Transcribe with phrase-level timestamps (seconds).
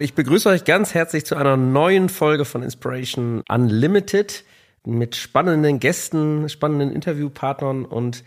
[0.00, 4.44] Ich begrüße euch ganz herzlich zu einer neuen Folge von Inspiration Unlimited
[4.84, 8.22] mit spannenden Gästen, spannenden Interviewpartnern und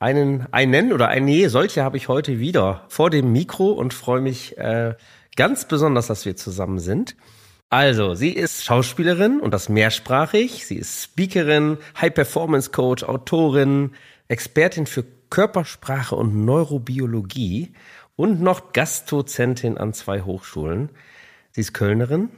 [0.00, 4.58] einen, einen oder eine solche habe ich heute wieder vor dem Mikro und freue mich
[4.58, 4.96] äh,
[5.36, 7.14] ganz besonders, dass wir zusammen sind.
[7.70, 10.66] Also, sie ist Schauspielerin und das mehrsprachig.
[10.66, 13.92] Sie ist Speakerin, High Performance Coach, Autorin,
[14.26, 17.72] Expertin für Körpersprache und Neurobiologie
[18.16, 20.90] und noch Gastdozentin an zwei Hochschulen.
[21.52, 22.30] Sie ist Kölnerin.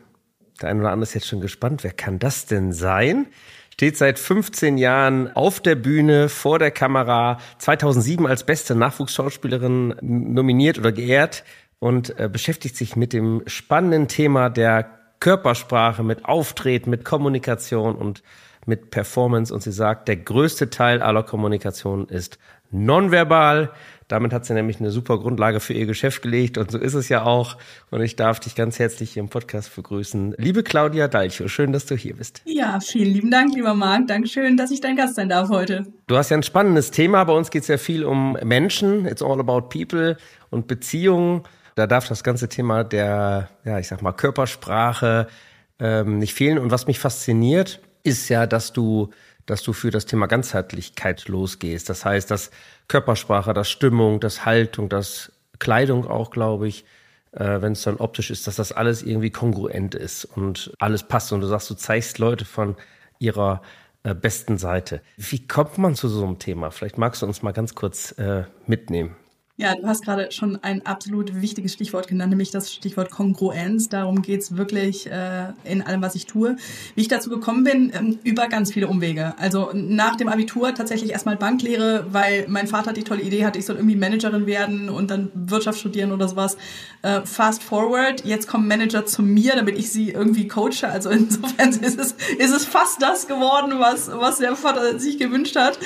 [0.60, 3.26] Der eine oder andere ist jetzt schon gespannt, wer kann das denn sein?
[3.72, 10.78] Steht seit 15 Jahren auf der Bühne, vor der Kamera, 2007 als beste Nachwuchsschauspielerin nominiert
[10.78, 11.44] oder geehrt
[11.78, 14.90] und äh, beschäftigt sich mit dem spannenden Thema der
[15.20, 18.22] Körpersprache, mit Auftreten, mit Kommunikation und
[18.64, 19.52] mit Performance.
[19.52, 22.38] Und sie sagt, der größte Teil aller Kommunikation ist
[22.70, 23.72] nonverbal.
[24.08, 27.08] Damit hat sie nämlich eine super Grundlage für ihr Geschäft gelegt und so ist es
[27.08, 27.56] ja auch.
[27.90, 30.36] Und ich darf dich ganz herzlich hier im Podcast begrüßen.
[30.38, 32.42] Liebe Claudia Dalcho, schön, dass du hier bist.
[32.44, 34.06] Ja, vielen lieben Dank, lieber Marc.
[34.06, 35.86] Dankeschön, dass ich dein Gast sein darf heute.
[36.06, 37.24] Du hast ja ein spannendes Thema.
[37.24, 39.06] Bei uns geht es ja viel um Menschen.
[39.06, 40.16] It's all about people
[40.50, 41.42] und Beziehungen.
[41.74, 45.26] Da darf das ganze Thema der, ja, ich sag mal, Körpersprache
[45.80, 46.58] ähm, nicht fehlen.
[46.58, 49.10] Und was mich fasziniert, ist ja, dass du
[49.46, 51.88] dass du für das Thema Ganzheitlichkeit losgehst.
[51.88, 52.50] Das heißt, dass
[52.88, 56.84] Körpersprache, das Stimmung, das Haltung, das Kleidung auch, glaube ich,
[57.32, 61.32] äh, wenn es dann optisch ist, dass das alles irgendwie kongruent ist und alles passt.
[61.32, 62.76] Und du sagst, du zeigst Leute von
[63.18, 63.62] ihrer
[64.02, 65.00] äh, besten Seite.
[65.16, 66.70] Wie kommt man zu so einem Thema?
[66.70, 69.16] Vielleicht magst du uns mal ganz kurz äh, mitnehmen.
[69.58, 73.88] Ja, du hast gerade schon ein absolut wichtiges Stichwort genannt, nämlich das Stichwort Kongruenz.
[73.88, 76.56] Darum geht's wirklich äh, in allem, was ich tue.
[76.94, 79.32] Wie ich dazu gekommen bin, ähm, über ganz viele Umwege.
[79.38, 83.64] Also nach dem Abitur tatsächlich erstmal Banklehre, weil mein Vater die tolle Idee hatte, ich
[83.64, 86.58] soll irgendwie Managerin werden und dann Wirtschaft studieren oder sowas.
[87.00, 90.84] Äh, fast forward, jetzt kommen Manager zu mir, damit ich sie irgendwie coache.
[90.86, 95.56] Also insofern ist es, ist es fast das geworden, was, was der Vater sich gewünscht
[95.56, 95.78] hat.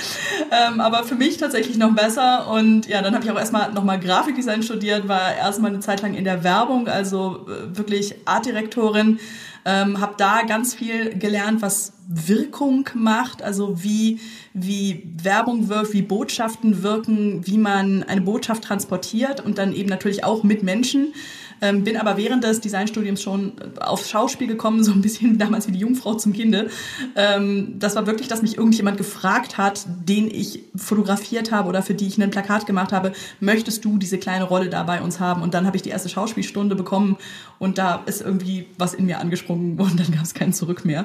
[0.50, 2.48] Ähm, aber für mich tatsächlich noch besser.
[2.50, 5.80] Und ja, dann habe ich auch erstmal nochmal noch mal Grafikdesign studiert, war erstmal eine
[5.80, 9.18] Zeit lang in der Werbung, also äh, wirklich Artdirektorin.
[9.66, 14.18] Ähm, habe da ganz viel gelernt, was Wirkung macht, also wie,
[14.54, 20.24] wie Werbung wirkt, wie Botschaften wirken, wie man eine Botschaft transportiert und dann eben natürlich
[20.24, 21.12] auch mit Menschen.
[21.60, 25.72] Ähm, bin aber während des Designstudiums schon aufs Schauspiel gekommen, so ein bisschen damals wie
[25.72, 26.70] die Jungfrau zum Kinde.
[27.16, 31.94] Ähm, das war wirklich, dass mich irgendjemand gefragt hat, den ich fotografiert habe oder für
[31.94, 35.42] die ich ein Plakat gemacht habe, möchtest du diese kleine Rolle da bei uns haben?
[35.42, 37.16] Und dann habe ich die erste Schauspielstunde bekommen
[37.58, 41.04] und da ist irgendwie was in mir angesprungen und dann gab es kein Zurück mehr.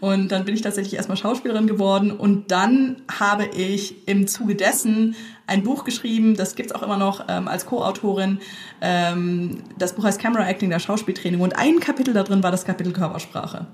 [0.00, 5.14] Und dann bin ich tatsächlich erstmal Schauspielerin geworden und dann habe ich im Zuge dessen
[5.46, 8.38] ein Buch geschrieben, das gibt's auch immer noch ähm, als Co-Autorin.
[8.80, 11.40] Ähm, das Buch heißt Camera Acting, der Schauspieltraining.
[11.40, 13.66] Und ein Kapitel da drin war das Kapitel Körpersprache.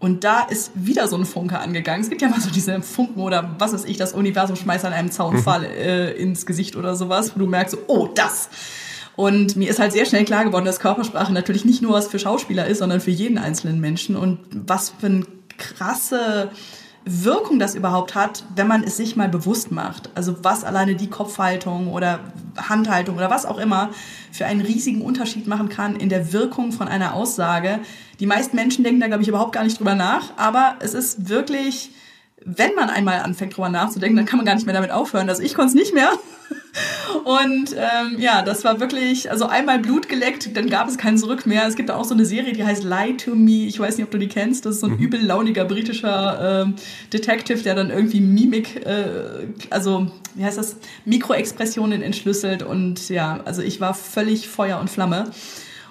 [0.00, 2.02] Und da ist wieder so ein Funke angegangen.
[2.02, 4.92] Es gibt ja mal so diese Funken oder was weiß ich, das Universum schmeißt an
[4.92, 5.66] einem Zaunfall mhm.
[5.66, 8.50] äh, ins Gesicht oder sowas, wo du merkst, oh, das.
[9.16, 12.18] Und mir ist halt sehr schnell klar geworden, dass Körpersprache natürlich nicht nur was für
[12.18, 14.16] Schauspieler ist, sondern für jeden einzelnen Menschen.
[14.16, 15.26] Und was für ein
[15.56, 16.50] krasse
[17.06, 20.08] Wirkung das überhaupt hat, wenn man es sich mal bewusst macht.
[20.14, 22.20] Also was alleine die Kopfhaltung oder
[22.56, 23.90] Handhaltung oder was auch immer
[24.32, 27.80] für einen riesigen Unterschied machen kann in der Wirkung von einer Aussage.
[28.20, 31.28] Die meisten Menschen denken da, glaube ich, überhaupt gar nicht drüber nach, aber es ist
[31.28, 31.90] wirklich,
[32.42, 35.28] wenn man einmal anfängt drüber nachzudenken, dann kann man gar nicht mehr damit aufhören.
[35.28, 36.10] Also ich konnte es nicht mehr.
[37.24, 41.46] Und ähm, ja, das war wirklich, also einmal Blut geleckt, dann gab es kein Zurück
[41.46, 41.66] mehr.
[41.66, 43.66] Es gibt auch so eine Serie, die heißt Lie to Me.
[43.66, 44.66] Ich weiß nicht, ob du die kennst.
[44.66, 44.98] Das ist so ein mhm.
[44.98, 46.74] übel launiger britischer ähm,
[47.12, 52.62] Detective, der dann irgendwie Mimik, äh, also wie heißt das, Mikroexpressionen entschlüsselt.
[52.62, 55.30] Und ja, also ich war völlig Feuer und Flamme.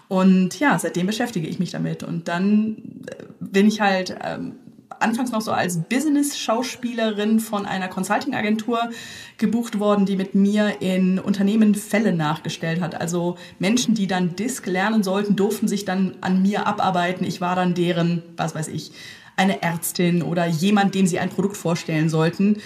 [0.10, 2.04] Und ja, seitdem beschäftige ich mich damit.
[2.04, 2.76] Und dann
[3.08, 4.54] äh, bin ich halt ähm,
[5.00, 8.90] anfangs noch so als Business-Schauspielerin von einer Consulting-Agentur
[9.38, 13.00] gebucht worden, die mit mir in Unternehmen Fälle nachgestellt hat.
[13.00, 17.26] Also Menschen, die dann Disk lernen sollten, durften sich dann an mir abarbeiten.
[17.26, 18.92] Ich war dann deren, was weiß ich,
[19.36, 22.58] eine Ärztin oder jemand, dem sie ein Produkt vorstellen sollten.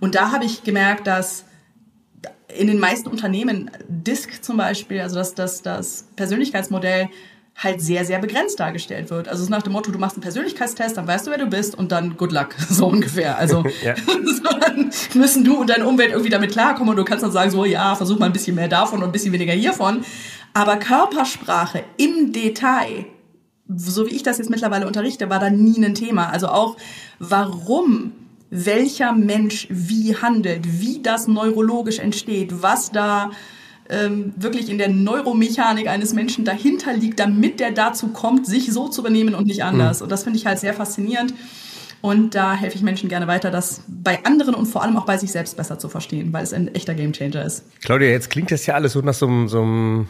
[0.00, 1.44] Und da habe ich gemerkt, dass
[2.56, 7.08] in den meisten Unternehmen Disk zum Beispiel, also das, das, das Persönlichkeitsmodell,
[7.56, 9.28] halt sehr, sehr begrenzt dargestellt wird.
[9.28, 11.46] Also es ist nach dem Motto, du machst einen Persönlichkeitstest, dann weißt du, wer du
[11.46, 13.38] bist und dann good luck, so ungefähr.
[13.38, 13.94] Also ja.
[14.06, 17.50] so, dann müssen du und deine Umwelt irgendwie damit klarkommen und du kannst dann sagen,
[17.50, 20.04] so ja, versuch mal ein bisschen mehr davon und ein bisschen weniger hiervon.
[20.52, 23.06] Aber Körpersprache im Detail,
[23.68, 26.30] so wie ich das jetzt mittlerweile unterrichte, war da nie ein Thema.
[26.30, 26.76] Also auch,
[27.18, 28.12] warum
[28.50, 33.30] welcher Mensch wie handelt, wie das neurologisch entsteht, was da
[33.88, 38.88] ähm, wirklich in der Neuromechanik eines Menschen dahinter liegt, damit der dazu kommt, sich so
[38.88, 40.00] zu benehmen und nicht anders.
[40.00, 40.04] Mhm.
[40.04, 41.34] Und das finde ich halt sehr faszinierend.
[42.00, 45.16] Und da helfe ich Menschen gerne weiter, das bei anderen und vor allem auch bei
[45.16, 47.64] sich selbst besser zu verstehen, weil es ein echter Gamechanger ist.
[47.80, 50.08] Claudia, jetzt klingt das ja alles so nach so einem, so einem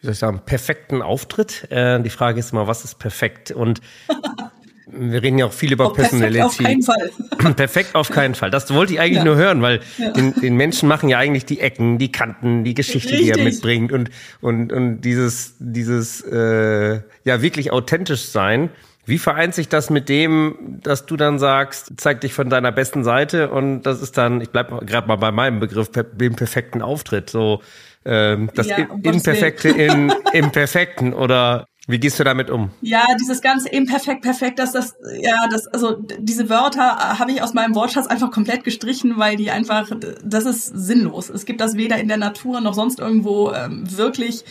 [0.00, 1.70] wie soll ich sagen, perfekten Auftritt.
[1.70, 3.50] Äh, die Frage ist immer, was ist perfekt?
[3.52, 3.80] Und
[4.90, 6.38] wir reden ja auch viel über oh, Personality.
[6.38, 7.54] Perfekt auf keinen Fall.
[7.54, 8.50] perfekt auf keinen Fall.
[8.50, 9.24] Das wollte ich eigentlich ja.
[9.24, 10.10] nur hören, weil ja.
[10.10, 13.32] den, den, Menschen machen ja eigentlich die Ecken, die Kanten, die Geschichte, Richtig.
[13.32, 18.70] die er mitbringt und und und dieses dieses äh, ja wirklich authentisch sein.
[19.04, 23.04] Wie vereint sich das mit dem, dass du dann sagst, zeig dich von deiner besten
[23.04, 27.30] Seite und das ist dann, ich bleib gerade mal bei meinem Begriff, dem perfekten Auftritt,
[27.30, 27.62] so
[28.04, 32.70] ähm, das ja, um Imperfekte in, im Perfekten oder wie gehst du damit um?
[32.82, 37.54] Ja, dieses ganze imperfekt, perfekt, dass das, ja, das, also diese Wörter habe ich aus
[37.54, 39.90] meinem Wortschatz einfach komplett gestrichen, weil die einfach,
[40.22, 41.30] das ist sinnlos.
[41.30, 44.44] Es gibt das weder in der Natur noch sonst irgendwo ähm, wirklich.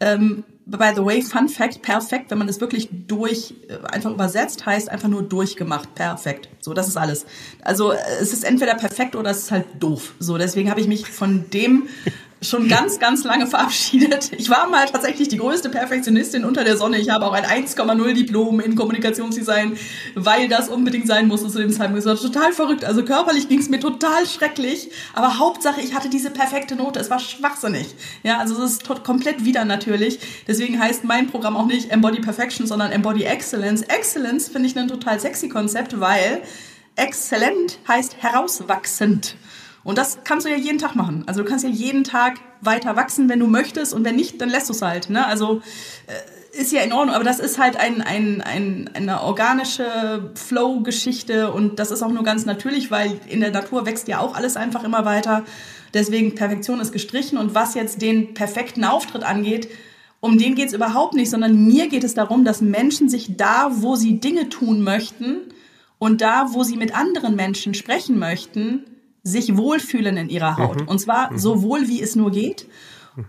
[0.00, 4.66] Ähm, by the way, Fun Fact, perfekt, wenn man es wirklich durch, äh, einfach übersetzt,
[4.66, 6.50] heißt einfach nur durchgemacht, perfekt.
[6.60, 7.24] So, das ist alles.
[7.62, 10.12] Also es ist entweder perfekt oder es ist halt doof.
[10.18, 11.88] So, deswegen habe ich mich von dem
[12.42, 14.32] schon ganz, ganz lange verabschiedet.
[14.36, 16.98] Ich war mal tatsächlich die größte Perfektionistin unter der Sonne.
[16.98, 19.76] Ich habe auch ein 1,0 Diplom in Kommunikationsdesign,
[20.14, 22.04] weil das unbedingt sein musste zu dem Zeitpunkt.
[22.04, 22.84] Das war total verrückt.
[22.84, 26.98] Also körperlich ging es mir total schrecklich, aber Hauptsache, ich hatte diese perfekte Note.
[26.98, 27.94] Es war schwachsinnig.
[28.22, 30.18] Ja, also es ist komplett wieder natürlich.
[30.46, 33.82] Deswegen heißt mein Programm auch nicht Embody Perfection, sondern Embody Excellence.
[33.82, 36.42] Excellence finde ich ein total sexy Konzept, weil
[36.96, 39.36] exzellent heißt herauswachsend.
[39.84, 41.24] Und das kannst du ja jeden Tag machen.
[41.26, 43.92] Also du kannst ja jeden Tag weiter wachsen, wenn du möchtest.
[43.92, 45.10] Und wenn nicht, dann lässt du es halt.
[45.10, 45.26] Ne?
[45.26, 45.60] Also
[46.06, 47.14] äh, ist ja in Ordnung.
[47.14, 51.52] Aber das ist halt ein, ein, ein, eine organische Flow-Geschichte.
[51.52, 54.56] Und das ist auch nur ganz natürlich, weil in der Natur wächst ja auch alles
[54.56, 55.44] einfach immer weiter.
[55.94, 57.36] Deswegen Perfektion ist gestrichen.
[57.36, 59.68] Und was jetzt den perfekten Auftritt angeht,
[60.20, 63.70] um den geht es überhaupt nicht, sondern mir geht es darum, dass Menschen sich da,
[63.72, 65.38] wo sie Dinge tun möchten
[65.98, 68.84] und da, wo sie mit anderen Menschen sprechen möchten,
[69.22, 70.82] sich wohlfühlen in ihrer Haut.
[70.82, 70.88] Mhm.
[70.88, 71.38] Und zwar mhm.
[71.38, 72.66] so wohl, wie es nur geht.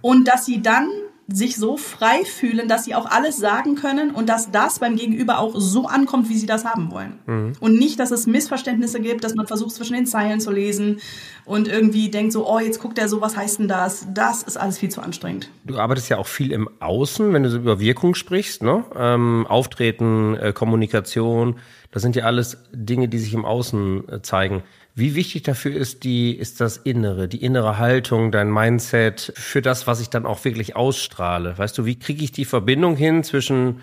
[0.02, 0.88] Und dass sie dann
[1.28, 5.40] sich so frei fühlen, dass sie auch alles sagen können und dass das beim Gegenüber
[5.40, 7.20] auch so ankommt, wie sie das haben wollen.
[7.26, 7.54] Mhm.
[7.62, 11.00] Und nicht, dass es Missverständnisse gibt, dass man versucht, zwischen den Zeilen zu lesen
[11.46, 14.06] und irgendwie denkt so, oh, jetzt guckt er so, was heißt denn das?
[14.14, 15.50] Das ist alles viel zu anstrengend.
[15.64, 18.84] Du arbeitest ja auch viel im Außen, wenn du so über Wirkung sprichst, ne?
[18.96, 21.56] Ähm, Auftreten, äh, Kommunikation,
[21.92, 24.64] das sind ja alles Dinge, die sich im Außen äh, zeigen.
[24.96, 29.88] Wie wichtig dafür ist die, ist das Innere, die innere Haltung, dein Mindset für das,
[29.88, 31.58] was ich dann auch wirklich ausstrahle?
[31.58, 33.82] Weißt du, wie kriege ich die Verbindung hin zwischen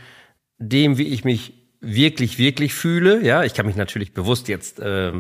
[0.59, 3.25] dem, wie ich mich wirklich, wirklich fühle?
[3.25, 5.13] Ja, ich kann mich natürlich bewusst jetzt, äh,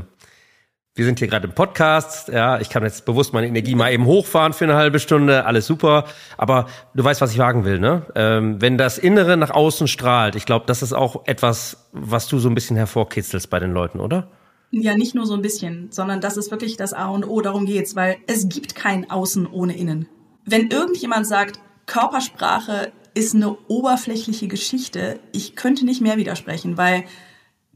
[0.94, 4.06] wir sind hier gerade im Podcast, ja, ich kann jetzt bewusst meine Energie mal eben
[4.06, 6.04] hochfahren für eine halbe Stunde, alles super.
[6.36, 8.06] Aber du weißt, was ich sagen will, ne?
[8.14, 12.38] Ähm, wenn das Innere nach außen strahlt, ich glaube, das ist auch etwas, was du
[12.38, 14.28] so ein bisschen hervorkitzelst bei den Leuten, oder?
[14.72, 17.66] Ja, nicht nur so ein bisschen, sondern das ist wirklich das A und O, darum
[17.66, 20.08] geht's, weil es gibt kein Außen ohne Innen.
[20.44, 27.04] Wenn irgendjemand sagt, Körpersprache ist eine oberflächliche Geschichte, ich könnte nicht mehr widersprechen, weil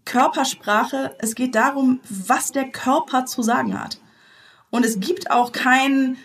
[0.05, 3.99] Körpersprache, es geht darum, was der Körper zu sagen hat.
[4.71, 6.17] Und es gibt auch kein,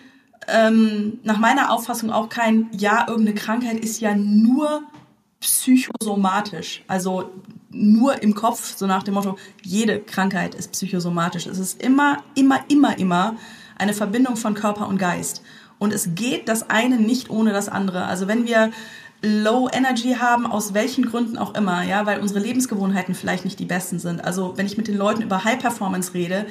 [0.48, 4.84] ähm, nach meiner Auffassung auch kein, ja, irgendeine Krankheit ist ja nur
[5.40, 6.84] psychosomatisch.
[6.88, 7.32] Also
[7.72, 11.46] nur im Kopf, so nach dem Motto, jede Krankheit ist psychosomatisch.
[11.48, 13.36] Es ist immer, immer, immer, immer
[13.78, 15.44] eine Verbindung von Körper und Geist.
[15.78, 18.06] Und es geht das eine nicht ohne das andere.
[18.06, 18.72] Also wenn wir
[19.22, 23.66] Low Energy haben, aus welchen Gründen auch immer, ja, weil unsere Lebensgewohnheiten vielleicht nicht die
[23.66, 24.24] besten sind.
[24.24, 26.46] Also wenn ich mit den Leuten über High Performance rede,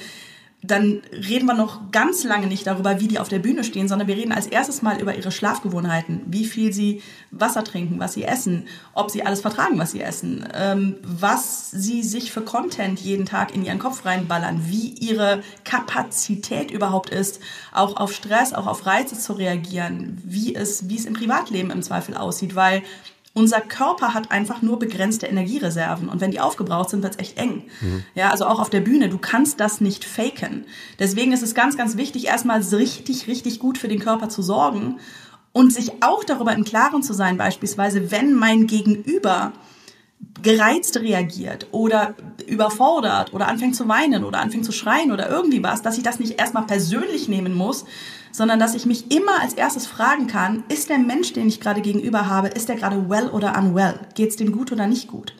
[0.61, 4.09] dann reden wir noch ganz lange nicht darüber, wie die auf der Bühne stehen, sondern
[4.09, 7.01] wir reden als erstes mal über ihre Schlafgewohnheiten, wie viel sie
[7.31, 12.03] Wasser trinken, was sie essen, ob sie alles vertragen, was sie essen, ähm, was sie
[12.03, 17.41] sich für Content jeden Tag in ihren Kopf reinballern, wie ihre Kapazität überhaupt ist,
[17.73, 21.83] auch auf Stress, auch auf Reize zu reagieren, wie es, wie es im Privatleben im
[21.83, 22.83] Zweifel aussieht, weil
[23.39, 27.39] unser Körper hat einfach nur begrenzte Energiereserven und wenn die aufgebraucht sind, wird es echt
[27.39, 27.63] eng.
[27.81, 28.05] Mhm.
[28.15, 30.65] Ja, also auch auf der Bühne, du kannst das nicht faken.
[30.99, 34.99] Deswegen ist es ganz, ganz wichtig, erstmal richtig, richtig gut für den Körper zu sorgen
[35.53, 39.53] Und sich auch darüber im Klaren zu sein, beispielsweise, wenn mein Gegenüber
[40.43, 42.15] gereizt reagiert oder
[42.47, 46.21] überfordert oder anfängt zu weinen oder anfängt zu schreien oder irgendwie was, dass ich das
[46.21, 47.85] nicht erstmal persönlich nehmen muss,
[48.31, 51.81] sondern dass ich mich immer als erstes fragen kann, ist der Mensch, den ich gerade
[51.81, 54.01] gegenüber habe, ist der gerade well oder unwell?
[54.15, 55.35] Geht's dem gut oder nicht gut?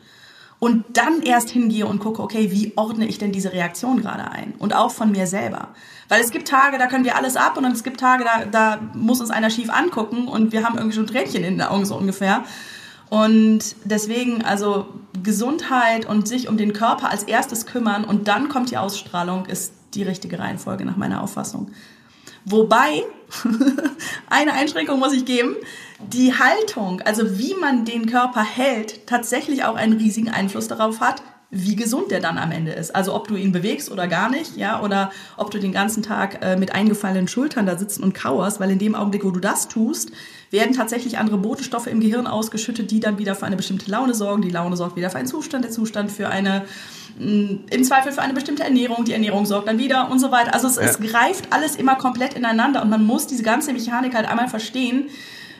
[0.59, 4.55] Und dann erst hingehe und gucke, okay, wie ordne ich denn diese Reaktion gerade ein?
[4.59, 5.69] Und auch von mir selber.
[6.09, 8.79] Weil es gibt Tage, da können wir alles ab und es gibt Tage, da, da
[8.93, 11.95] muss uns einer schief angucken und wir haben irgendwie schon Tränchen in den Augen so
[11.95, 12.43] ungefähr.
[13.09, 14.87] Und deswegen, also
[15.23, 19.73] Gesundheit und sich um den Körper als erstes kümmern und dann kommt die Ausstrahlung, ist
[19.95, 21.71] die richtige Reihenfolge nach meiner Auffassung.
[22.45, 23.03] Wobei,
[24.29, 25.55] eine Einschränkung muss ich geben,
[25.99, 31.21] die Haltung, also wie man den Körper hält, tatsächlich auch einen riesigen Einfluss darauf hat,
[31.51, 32.95] wie gesund der dann am Ende ist.
[32.95, 36.43] Also ob du ihn bewegst oder gar nicht, ja, oder ob du den ganzen Tag
[36.43, 39.67] äh, mit eingefallenen Schultern da sitzen und kauerst, weil in dem Augenblick, wo du das
[39.67, 40.11] tust,
[40.51, 44.43] werden tatsächlich andere Botenstoffe im Gehirn ausgeschüttet, die dann wieder für eine bestimmte Laune sorgen.
[44.43, 46.65] Die Laune sorgt wieder für einen Zustand, der Zustand für eine
[47.17, 50.53] mm, im Zweifel für eine bestimmte Ernährung, die Ernährung sorgt dann wieder und so weiter.
[50.53, 50.83] Also es, ja.
[50.83, 55.09] es greift alles immer komplett ineinander und man muss diese ganze Mechanik halt einmal verstehen,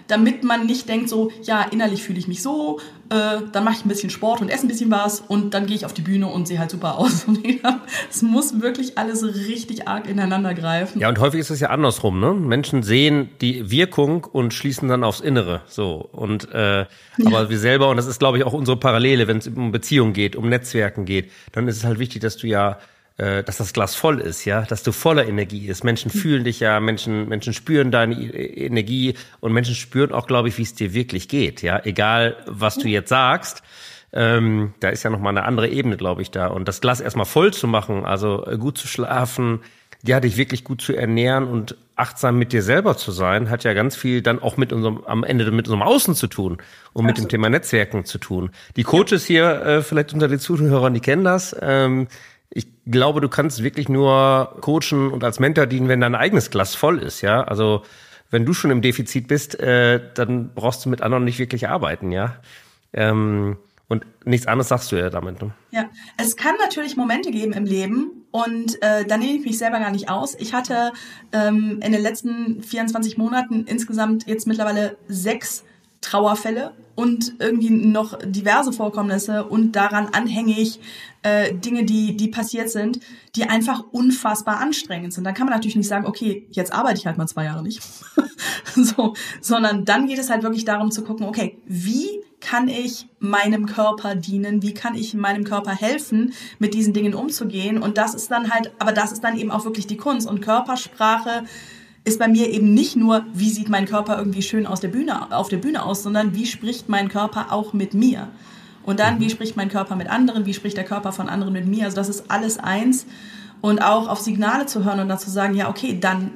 [0.10, 3.86] damit man nicht denkt so, ja, innerlich fühle ich mich so, äh, dann mache ich
[3.86, 6.28] ein bisschen Sport und esse ein bisschen was und dann gehe ich auf die Bühne
[6.28, 7.26] und sehe halt super aus.
[8.10, 11.00] es muss wirklich alles richtig arg ineinander greifen.
[11.00, 12.34] Ja, und häufig ist es ja andersrum, ne?
[12.34, 15.62] Menschen sehen die Wirkung und schließen dann aufs Innere.
[15.68, 16.10] So.
[16.12, 16.86] Und äh,
[17.24, 17.50] aber ja.
[17.50, 20.36] wir selber, und das ist, glaube ich, auch unsere Parallele, wenn es um Beziehungen geht,
[20.36, 22.80] um Netzwerken geht, dann ist es halt wichtig, dass du ja
[23.20, 25.84] dass das Glas voll ist, ja, dass du voller Energie ist.
[25.84, 30.58] Menschen fühlen dich ja, Menschen, Menschen spüren deine Energie und Menschen spüren auch, glaube ich,
[30.58, 33.62] wie es dir wirklich geht, ja, egal was du jetzt sagst.
[34.12, 36.48] Ähm, da ist ja noch mal eine andere Ebene, glaube ich, da.
[36.48, 39.60] Und das Glas erstmal voll zu machen, also äh, gut zu schlafen,
[40.04, 43.74] ja, dich wirklich gut zu ernähren und achtsam mit dir selber zu sein, hat ja
[43.74, 46.58] ganz viel dann auch mit unserem, am Ende mit unserem Außen zu tun
[46.94, 48.52] und mit dem Thema Netzwerken zu tun.
[48.78, 51.56] Die Coaches hier, äh, vielleicht unter den Zuhörern, die kennen das.
[51.62, 52.08] Ähm,
[52.52, 56.76] ich glaube, du kannst wirklich nur coachen und als Mentor dienen, wenn dein eigenes Glas
[56.76, 57.44] voll ist, ja.
[57.44, 57.84] Also
[58.32, 62.12] wenn du schon im Defizit bist, äh, dann brauchst du mit anderen nicht wirklich arbeiten,
[62.12, 62.38] ja.
[62.94, 65.42] Ähm, und nichts anderes sagst du ja damit.
[65.42, 65.52] Ne?
[65.72, 69.80] Ja, es kann natürlich Momente geben im Leben und äh, da nehme ich mich selber
[69.80, 70.36] gar nicht aus.
[70.36, 70.94] Ich hatte
[71.32, 75.64] ähm, in den letzten 24 Monaten insgesamt jetzt mittlerweile sechs
[76.02, 80.80] Trauerfälle und irgendwie noch diverse Vorkommnisse und daran anhängig
[81.24, 83.00] äh, Dinge, die, die passiert sind,
[83.36, 85.24] die einfach unfassbar anstrengend sind.
[85.24, 87.82] Dann kann man natürlich nicht sagen, okay, jetzt arbeite ich halt mal zwei Jahre nicht.
[88.76, 93.66] so, sondern dann geht es halt wirklich darum zu gucken, okay, wie kann ich meinem
[93.66, 94.62] Körper dienen?
[94.62, 97.78] Wie kann ich meinem Körper helfen, mit diesen Dingen umzugehen?
[97.82, 100.28] Und das ist dann halt, aber das ist dann eben auch wirklich die Kunst.
[100.28, 101.44] Und Körpersprache
[102.10, 105.32] ist bei mir eben nicht nur, wie sieht mein Körper irgendwie schön aus der Bühne,
[105.32, 108.28] auf der Bühne aus, sondern wie spricht mein Körper auch mit mir?
[108.84, 109.30] Und dann, wie mhm.
[109.30, 110.46] spricht mein Körper mit anderen?
[110.46, 111.86] Wie spricht der Körper von anderen mit mir?
[111.86, 113.06] Also das ist alles eins.
[113.62, 116.32] Und auch auf Signale zu hören und dann zu sagen, ja, okay, dann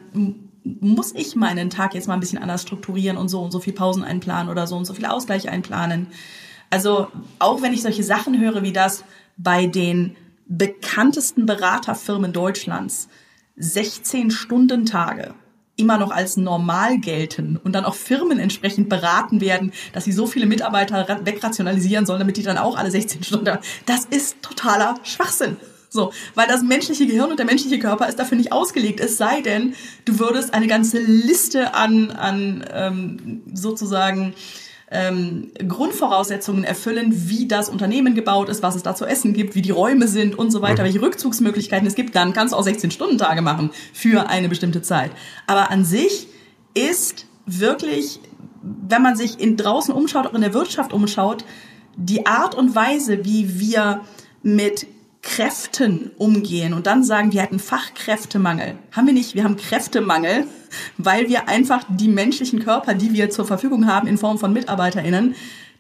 [0.64, 3.74] muss ich meinen Tag jetzt mal ein bisschen anders strukturieren und so und so viel
[3.74, 6.08] Pausen einplanen oder so und so viel Ausgleich einplanen.
[6.70, 7.08] Also
[7.40, 9.04] auch wenn ich solche Sachen höre wie das
[9.38, 10.16] bei den
[10.48, 13.08] bekanntesten Beraterfirmen Deutschlands,
[13.58, 15.34] 16 Stunden Tage,
[15.76, 20.28] immer noch als normal gelten und dann auch Firmen entsprechend beraten werden, dass sie so
[20.28, 23.58] viele Mitarbeiter wegrationalisieren sollen, damit die dann auch alle 16 Stunden.
[23.86, 25.58] Das ist totaler Schwachsinn.
[25.90, 29.00] So, weil das menschliche Gehirn und der menschliche Körper ist dafür nicht ausgelegt.
[29.00, 29.76] Es sei denn,
[30.06, 34.34] du würdest eine ganze Liste an, an ähm, sozusagen
[34.94, 39.62] ähm, Grundvoraussetzungen erfüllen, wie das Unternehmen gebaut ist, was es da zu essen gibt, wie
[39.62, 40.88] die Räume sind und so weiter, mhm.
[40.88, 45.12] welche Rückzugsmöglichkeiten es gibt, dann kannst du auch 16-Stunden-Tage machen für eine bestimmte Zeit.
[45.48, 46.28] Aber an sich
[46.76, 48.20] ist wirklich,
[48.62, 51.44] wenn man sich in, draußen umschaut, auch in der Wirtschaft umschaut,
[51.96, 54.02] die Art und Weise, wie wir
[54.42, 54.88] mit
[55.24, 58.76] Kräften umgehen und dann sagen, wir hätten Fachkräftemangel.
[58.92, 60.46] Haben wir nicht, wir haben Kräftemangel,
[60.98, 65.34] weil wir einfach die menschlichen Körper, die wir zur Verfügung haben in Form von MitarbeiterInnen,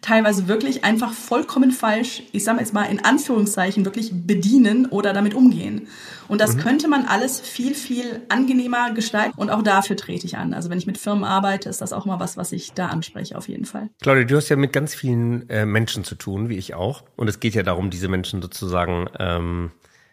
[0.03, 5.33] teilweise wirklich einfach vollkommen falsch, ich sage jetzt mal in Anführungszeichen, wirklich bedienen oder damit
[5.33, 5.87] umgehen.
[6.27, 6.59] Und das mhm.
[6.59, 10.53] könnte man alles viel, viel angenehmer gestalten und auch dafür trete ich an.
[10.53, 13.37] Also wenn ich mit Firmen arbeite, ist das auch mal was, was ich da anspreche
[13.37, 13.89] auf jeden Fall.
[14.01, 17.03] Claudia, du hast ja mit ganz vielen äh, Menschen zu tun, wie ich auch.
[17.15, 19.71] Und es geht ja darum, diese Menschen sozusagen ähm,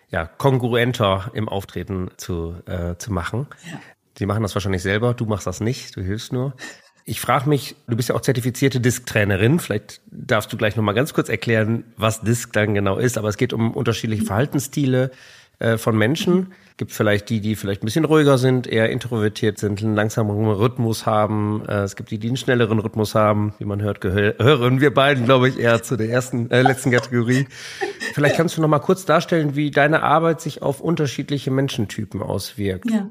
[0.09, 3.49] ja, kongruenter im Auftreten zu, äh, zu machen.
[3.70, 3.80] Ja.
[4.16, 6.54] Sie machen das wahrscheinlich selber, du machst das nicht, du hilfst nur.
[7.11, 9.59] Ich frage mich, du bist ja auch zertifizierte Disk-Trainerin.
[9.59, 13.19] Vielleicht darfst du gleich noch mal ganz kurz erklären, was Disk dann genau ist.
[13.19, 15.11] Aber es geht um unterschiedliche Verhaltensstile
[15.59, 16.52] äh, von Menschen.
[16.80, 21.04] Gibt vielleicht die, die vielleicht ein bisschen ruhiger sind, eher introvertiert sind, einen langsameren Rhythmus
[21.04, 21.62] haben.
[21.68, 23.52] Äh, es gibt die, die einen schnelleren Rhythmus haben.
[23.58, 27.46] Wie man hört, gehören wir beiden, glaube ich, eher zu der ersten, äh, letzten Kategorie.
[28.14, 32.90] Vielleicht kannst du noch mal kurz darstellen, wie deine Arbeit sich auf unterschiedliche Menschentypen auswirkt.
[32.90, 33.10] Ja,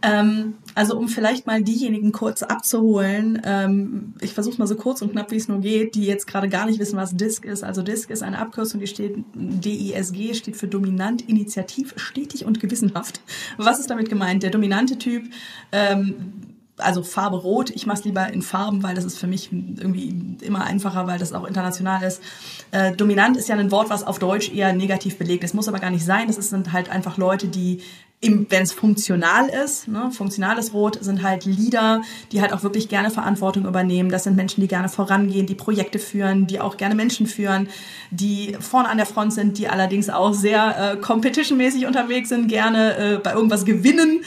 [0.00, 5.10] ähm, also um vielleicht mal diejenigen kurz abzuholen, ähm, ich versuche mal so kurz und
[5.10, 7.64] knapp, wie es nur geht, die jetzt gerade gar nicht wissen, was DISC ist.
[7.64, 13.07] Also DISC ist eine Abkürzung, die steht, DISG steht für dominant, initiativ, stetig und gewissenhaft.
[13.56, 14.42] Was ist damit gemeint?
[14.42, 15.24] Der dominante Typ,
[15.72, 16.32] ähm,
[16.78, 17.70] also Farbe Rot.
[17.70, 21.18] Ich mache es lieber in Farben, weil das ist für mich irgendwie immer einfacher, weil
[21.18, 22.22] das auch international ist.
[22.70, 25.54] Äh, dominant ist ja ein Wort, was auf Deutsch eher negativ belegt ist.
[25.54, 26.28] Muss aber gar nicht sein.
[26.28, 27.82] Das sind halt einfach Leute, die
[28.20, 33.10] wenn es funktional ist, ne, funktionales Rot sind halt Leader, die halt auch wirklich gerne
[33.10, 34.10] Verantwortung übernehmen.
[34.10, 37.68] Das sind Menschen, die gerne vorangehen, die Projekte führen, die auch gerne Menschen führen,
[38.10, 42.96] die vorne an der Front sind, die allerdings auch sehr äh, competitionmäßig unterwegs sind, gerne
[42.96, 44.24] äh, bei irgendwas gewinnen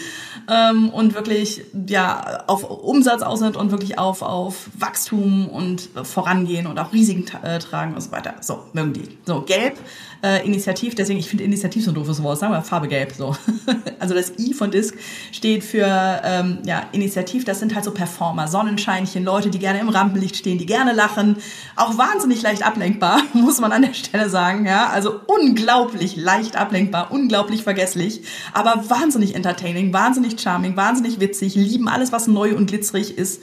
[0.50, 6.67] ähm, und wirklich ja auf Umsatz aus sind und wirklich auf, auf Wachstum und vorangehen
[6.67, 8.36] und auch Risiken äh, tragen und so weiter.
[8.41, 9.17] So, mögen die.
[9.25, 9.77] So, gelb,
[10.24, 13.13] äh, Initiativ, deswegen, ich finde Initiativ so ein doofes Wort, sagen wir Farbe gelb.
[13.17, 13.36] So.
[14.00, 14.95] also das I von Disc
[15.31, 19.89] steht für ähm, ja, Initiativ, das sind halt so Performer, Sonnenscheinchen, Leute, die gerne im
[19.89, 21.38] Rampenlicht stehen, die gerne lachen,
[21.75, 24.65] auch wahnsinnig leicht ablenkbar, muss man an der Stelle sagen.
[24.65, 24.89] Ja?
[24.89, 28.21] Also unglaublich leicht ablenkbar, unglaublich vergesslich,
[28.53, 29.91] aber wahnsinnig entertaining,
[30.32, 33.42] wahnsinnig charming, wahnsinnig witzig, lieben alles, was neu und glitzerig ist.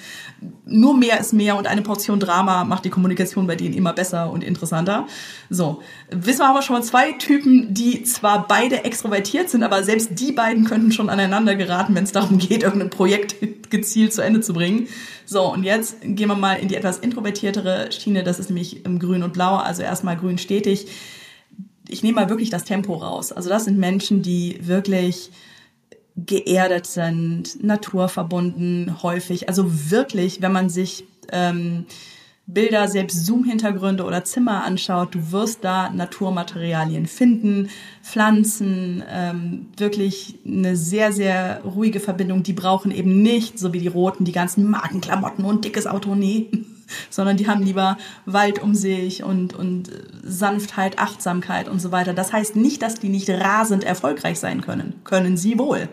[0.64, 4.30] Nur mehr ist mehr und eine Portion Drama macht die Kommunikation bei denen immer besser
[4.30, 5.06] und interessanter.
[5.50, 10.10] So, wissen wir aber schon mal zwei Typen, die zwar beide extrovertiert sind, aber selbst
[10.18, 13.36] die beiden könnten schon aneinander geraten, wenn es darum geht, irgendein Projekt
[13.70, 14.88] gezielt zu Ende zu bringen.
[15.26, 18.98] So, und jetzt gehen wir mal in die etwas introvertiertere Schiene, das ist nämlich im
[18.98, 20.86] Grün und Blau, also erstmal grün stetig.
[21.90, 23.32] Ich nehme mal wirklich das Tempo raus.
[23.32, 25.30] Also das sind Menschen, die wirklich
[26.26, 29.48] geerdet sind, naturverbunden häufig.
[29.48, 31.86] Also wirklich, wenn man sich ähm,
[32.46, 37.68] Bilder, selbst Zoom-Hintergründe oder Zimmer anschaut, du wirst da Naturmaterialien finden,
[38.02, 42.42] Pflanzen, ähm, wirklich eine sehr, sehr ruhige Verbindung.
[42.42, 46.46] Die brauchen eben nicht, so wie die Roten, die ganzen Markenklamotten und dickes Auto, nee.
[47.10, 49.90] sondern die haben lieber Wald um sich und, und
[50.22, 52.14] Sanftheit, Achtsamkeit und so weiter.
[52.14, 55.00] Das heißt nicht, dass die nicht rasend erfolgreich sein können.
[55.04, 55.88] Können sie wohl.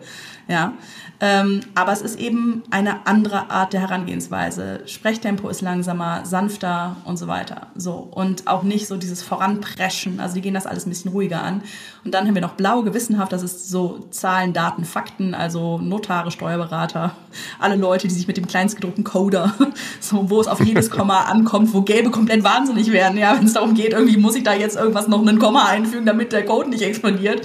[0.48, 0.74] Ja.
[1.18, 4.82] Ähm, aber es ist eben eine andere Art der Herangehensweise.
[4.84, 7.68] Sprechtempo ist langsamer, sanfter und so weiter.
[7.74, 7.94] So.
[7.94, 10.20] Und auch nicht so dieses Voranpreschen.
[10.20, 11.62] Also die gehen das alles ein bisschen ruhiger an.
[12.04, 13.32] Und dann haben wir noch blau, gewissenhaft.
[13.32, 15.34] Das ist so Zahlen, Daten, Fakten.
[15.34, 17.12] Also Notare, Steuerberater.
[17.58, 19.54] Alle Leute, die sich mit dem kleinstgedruckten Coder,
[20.00, 23.16] so, wo es auf jedes Komma ankommt, wo Gelbe komplett wahnsinnig werden.
[23.16, 26.04] Ja, wenn es darum geht, irgendwie muss ich da jetzt irgendwas noch einen Komma einfügen,
[26.04, 27.40] damit der Code nicht explodiert.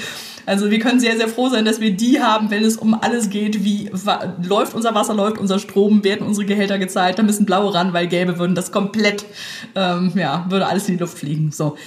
[0.52, 3.30] Also wir können sehr, sehr froh sein, dass wir die haben, wenn es um alles
[3.30, 3.90] geht, wie
[4.46, 8.08] läuft unser Wasser, läuft unser Strom, werden unsere Gehälter gezahlt, da müssen blaue ran, weil
[8.08, 9.24] gelbe würden das komplett,
[9.76, 11.54] ähm, ja, würde alles in die Luft fliegen.
[11.54, 11.78] So.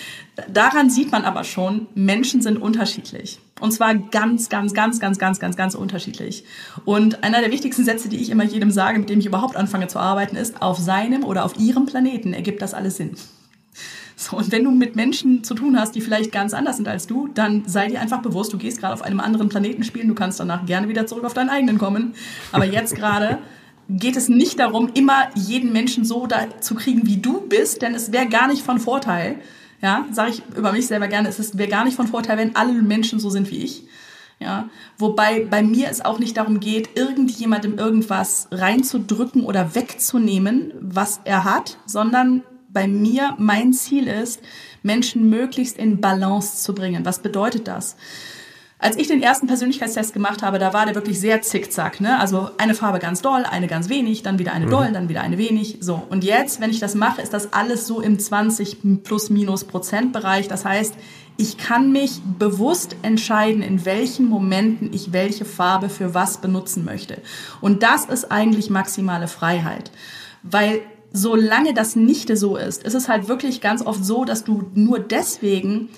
[0.51, 3.39] Daran sieht man aber schon, Menschen sind unterschiedlich.
[3.61, 6.45] Und zwar ganz, ganz, ganz, ganz, ganz, ganz, ganz unterschiedlich.
[6.87, 9.89] Und einer der wichtigsten Sätze, die ich immer jedem sage, mit dem ich überhaupt anfange
[9.89, 13.15] zu arbeiten, ist, auf seinem oder auf ihrem Planeten ergibt das alles Sinn.
[14.25, 17.07] So, und wenn du mit Menschen zu tun hast, die vielleicht ganz anders sind als
[17.07, 20.15] du, dann sei dir einfach bewusst, du gehst gerade auf einem anderen Planeten spielen, du
[20.15, 22.15] kannst danach gerne wieder zurück auf deinen eigenen kommen.
[22.51, 23.37] Aber jetzt gerade
[23.91, 27.95] geht es nicht darum, immer jeden Menschen so da zu kriegen, wie du bist, denn
[27.95, 29.37] es wäre gar nicht von Vorteil.
[29.83, 32.73] Ja, sage ich über mich selber gerne, es wäre gar nicht von Vorteil, wenn alle
[32.73, 33.85] Menschen so sind wie ich.
[34.41, 41.21] Ja, wobei bei mir es auch nicht darum geht, irgendjemandem irgendwas reinzudrücken oder wegzunehmen, was
[41.25, 42.43] er hat, sondern
[42.75, 44.41] bei mir mein Ziel ist,
[44.83, 47.07] Menschen möglichst in Balance zu bringen.
[47.07, 47.97] Was bedeutet das?
[48.79, 52.03] Als ich den ersten Persönlichkeitstest gemacht habe, da war der wirklich sehr zickzack.
[52.03, 52.21] Ne?
[52.21, 54.71] Also eine Farbe ganz doll, eine ganz wenig, dann wieder eine mhm.
[54.71, 55.79] doll, dann wieder eine wenig.
[55.81, 56.03] So.
[56.11, 60.13] Und jetzt, wenn ich das mache, ist das alles so im 20 plus minus Prozent
[60.13, 60.49] Bereich.
[60.49, 60.95] Das heißt,
[61.39, 67.23] ich kann mich bewusst entscheiden, in welchen Momenten ich welche Farbe für was benutzen möchte.
[67.63, 69.93] Und das ist eigentlich maximale Freiheit.
[70.43, 70.83] Weil
[71.15, 74.99] solange das nicht so ist, ist es halt wirklich ganz oft so, dass du nur
[74.99, 75.89] deswegen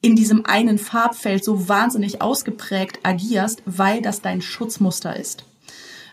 [0.00, 5.44] in diesem einen Farbfeld so wahnsinnig ausgeprägt agierst, weil das dein Schutzmuster ist.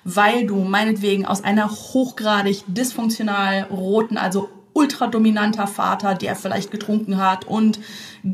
[0.03, 7.47] Weil du meinetwegen aus einer hochgradig dysfunktional roten, also ultradominanter Vater, der vielleicht getrunken hat
[7.47, 7.79] und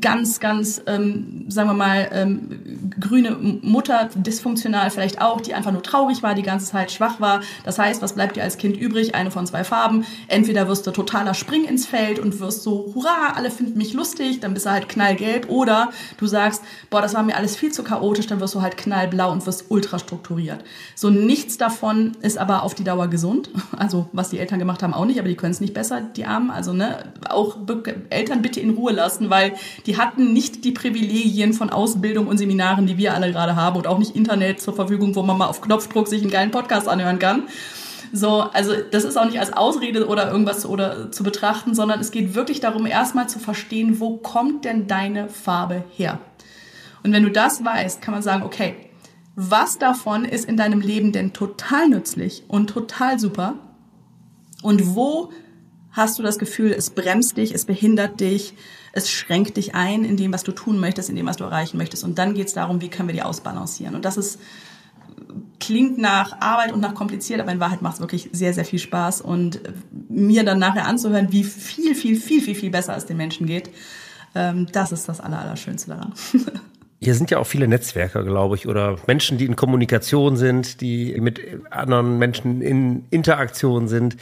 [0.02, 5.84] ganz, ganz, ähm, sagen wir mal, ähm, grüne Mutter, dysfunktional vielleicht auch, die einfach nur
[5.84, 7.42] traurig war, die ganze Zeit schwach war.
[7.64, 9.16] Das heißt, was bleibt dir als Kind übrig?
[9.16, 10.06] Eine von zwei Farben.
[10.28, 14.42] Entweder wirst du totaler Spring ins Feld und wirst so, hurra, alle finden mich lustig,
[14.42, 15.50] dann bist du halt knallgelb.
[15.50, 18.76] Oder du sagst, boah, das war mir alles viel zu chaotisch, dann wirst du halt
[18.76, 20.64] knallblau und wirst ultra strukturiert.
[20.96, 23.50] So nichts davon ist aber auf die Dauer gesund.
[23.78, 26.26] Also was die Eltern gemacht haben, auch nicht, aber die können es nicht besser, die
[26.34, 26.52] Armen.
[26.52, 27.58] Also ne, auch
[28.10, 29.54] Eltern bitte in Ruhe lassen, weil
[29.86, 33.88] die hatten nicht die Privilegien von Ausbildung und Seminaren, die wir alle gerade haben und
[33.88, 37.20] auch nicht Internet zur Verfügung, wo man mal auf Knopfdruck sich einen geilen Podcast anhören
[37.20, 37.44] kann.
[38.16, 42.12] So, also das ist auch nicht als Ausrede oder irgendwas oder zu betrachten, sondern es
[42.12, 46.20] geht wirklich darum, erstmal zu verstehen, wo kommt denn deine Farbe her?
[47.04, 48.76] Und wenn du das weißt, kann man sagen, okay,
[49.36, 53.56] was davon ist in deinem Leben denn total nützlich und total super?
[54.62, 55.32] Und wo
[55.94, 58.56] hast du das Gefühl, es bremst dich, es behindert dich,
[58.92, 61.78] es schränkt dich ein in dem, was du tun möchtest, in dem, was du erreichen
[61.78, 62.04] möchtest.
[62.04, 63.96] Und dann geht es darum, wie können wir die ausbalancieren.
[63.96, 64.40] Und das ist
[65.60, 68.80] klingt nach Arbeit und nach kompliziert, aber in Wahrheit macht es wirklich sehr, sehr viel
[68.80, 69.22] Spaß.
[69.22, 69.62] Und
[70.10, 73.70] mir dann nachher anzuhören, wie viel, viel, viel, viel, viel besser es den Menschen geht,
[74.36, 76.14] ähm, das ist das Allerschönste daran.
[77.00, 81.20] Hier sind ja auch viele Netzwerker, glaube ich, oder Menschen, die in Kommunikation sind, die
[81.20, 84.16] mit anderen Menschen in Interaktion sind.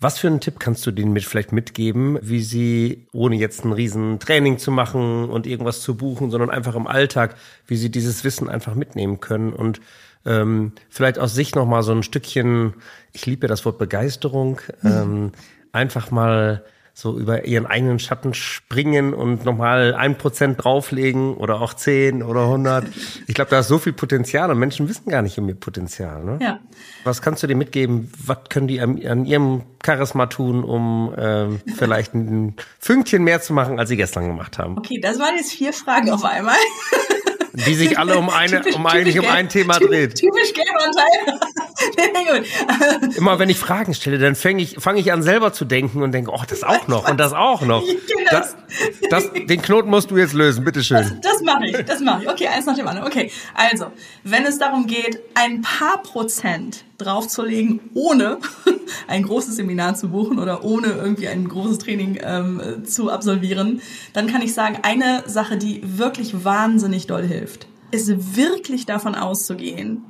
[0.00, 3.72] Was für einen Tipp kannst du denen mit vielleicht mitgeben, wie sie, ohne jetzt ein
[3.72, 7.34] riesen Training zu machen und irgendwas zu buchen, sondern einfach im Alltag,
[7.66, 9.80] wie sie dieses Wissen einfach mitnehmen können und
[10.24, 12.74] ähm, vielleicht aus sich nochmal so ein Stückchen,
[13.12, 14.90] ich liebe ja das Wort Begeisterung, mhm.
[14.90, 15.32] ähm,
[15.72, 16.64] einfach mal
[17.00, 22.48] so über ihren eigenen Schatten springen und nochmal ein Prozent drauflegen oder auch zehn oder
[22.48, 22.86] hundert.
[23.28, 26.24] Ich glaube, da ist so viel Potenzial und Menschen wissen gar nicht um ihr Potenzial.
[26.24, 26.40] Ne?
[26.42, 26.58] Ja.
[27.04, 28.10] Was kannst du dir mitgeben?
[28.26, 33.52] Was können die an, an ihrem Charisma tun, um ähm, vielleicht ein Fünkchen mehr zu
[33.52, 34.76] machen, als sie gestern gemacht haben?
[34.76, 36.56] Okay, das waren jetzt vier Fragen auf einmal.
[37.66, 40.14] Die sich alle um eine, typisch, um eigentlich um ein Thema dreht.
[40.14, 41.56] Typisch Gameranteil.
[43.16, 46.12] Immer wenn ich Fragen stelle, dann fange ich, fange ich an selber zu denken und
[46.12, 47.82] denke, oh, das auch noch und das auch noch.
[48.30, 48.56] Das,
[49.08, 51.18] das, den Knoten musst du jetzt lösen, bitteschön.
[51.22, 52.28] Das, das mache ich, das mache ich.
[52.28, 53.06] Okay, eins nach dem anderen.
[53.08, 53.86] Okay, also,
[54.22, 58.38] wenn es darum geht, ein paar Prozent draufzulegen, ohne
[59.08, 63.80] ein großes Seminar zu buchen oder ohne irgendwie ein großes Training ähm, zu absolvieren,
[64.12, 70.02] dann kann ich sagen, eine Sache, die wirklich wahnsinnig doll hilft, ist wirklich davon auszugehen,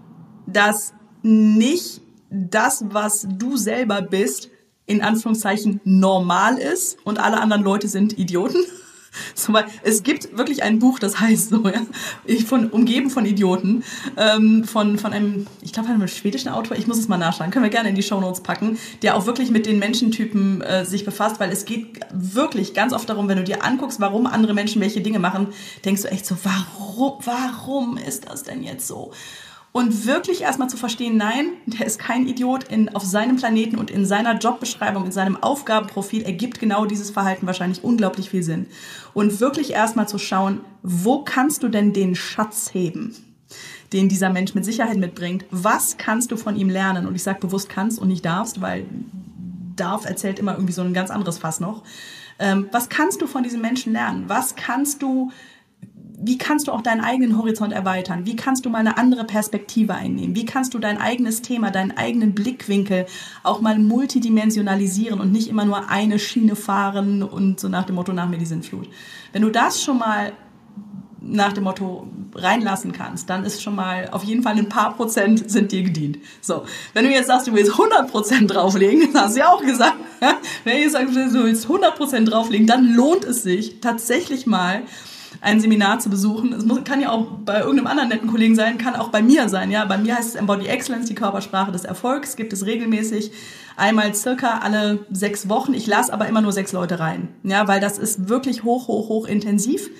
[0.46, 4.51] dass nicht das, was du selber bist,
[4.87, 8.59] in Anführungszeichen normal ist und alle anderen Leute sind Idioten.
[9.35, 11.81] So, weil es gibt wirklich ein Buch, das heißt so, ja,
[12.24, 13.85] ich von umgeben von Idioten,
[14.16, 16.76] ähm, von von einem, ich glaube einem schwedischen Autor.
[16.76, 19.26] Ich muss es mal nachschauen, können wir gerne in die Show Notes packen, der auch
[19.26, 23.38] wirklich mit den Menschentypen äh, sich befasst, weil es geht wirklich ganz oft darum, wenn
[23.38, 25.48] du dir anguckst, warum andere Menschen welche Dinge machen,
[25.85, 29.12] denkst du echt so, warum, warum ist das denn jetzt so?
[29.78, 33.92] Und wirklich erstmal zu verstehen, nein, der ist kein Idiot in, auf seinem Planeten und
[33.92, 38.66] in seiner Jobbeschreibung, in seinem Aufgabenprofil ergibt genau dieses Verhalten wahrscheinlich unglaublich viel Sinn.
[39.14, 43.14] Und wirklich erstmal zu schauen, wo kannst du denn den Schatz heben?
[43.94, 45.46] den dieser Mensch mit Sicherheit mitbringt.
[45.50, 47.06] Was kannst du von ihm lernen?
[47.06, 48.84] Und ich sage bewusst kannst und nicht darfst, weil
[49.76, 51.84] darf erzählt immer irgendwie so ein ganz anderes Fass noch.
[52.38, 54.24] Ähm, was kannst du von diesem Menschen lernen?
[54.26, 55.30] Was kannst du
[56.20, 58.26] wie kannst du auch deinen eigenen Horizont erweitern?
[58.26, 60.35] Wie kannst du mal eine andere Perspektive einnehmen?
[60.35, 63.07] Wie kannst du dein eigenes Thema, deinen eigenen Blickwinkel
[63.44, 68.12] auch mal multidimensionalisieren und nicht immer nur eine Schiene fahren und so nach dem Motto
[68.12, 68.88] nach mir die Sintflut?
[69.33, 70.33] Wenn du das schon mal
[71.20, 75.50] nach dem Motto reinlassen kannst, dann ist schon mal auf jeden Fall ein paar Prozent
[75.50, 76.18] sind dir gedient.
[76.40, 79.61] So, wenn du jetzt sagst, du willst 100 Prozent drauflegen, das hast du ja auch
[79.61, 79.96] gesagt,
[80.64, 84.83] wenn du jetzt sagst, du willst 100 Prozent drauflegen, dann lohnt es sich tatsächlich mal
[85.40, 86.53] ein Seminar zu besuchen.
[86.53, 89.48] Es muss, kann ja auch bei irgendeinem anderen netten Kollegen sein, kann auch bei mir
[89.48, 89.70] sein.
[89.70, 92.37] Ja, bei mir heißt es Embody Excellence, die Körpersprache des Erfolgs.
[92.37, 93.33] Gibt es regelmäßig
[93.77, 95.74] einmal circa alle sechs Wochen.
[95.74, 97.29] Ich lasse aber immer nur sechs Leute rein.
[97.44, 99.90] Ja, weil das ist wirklich hoch, hoch, hoch intensiv.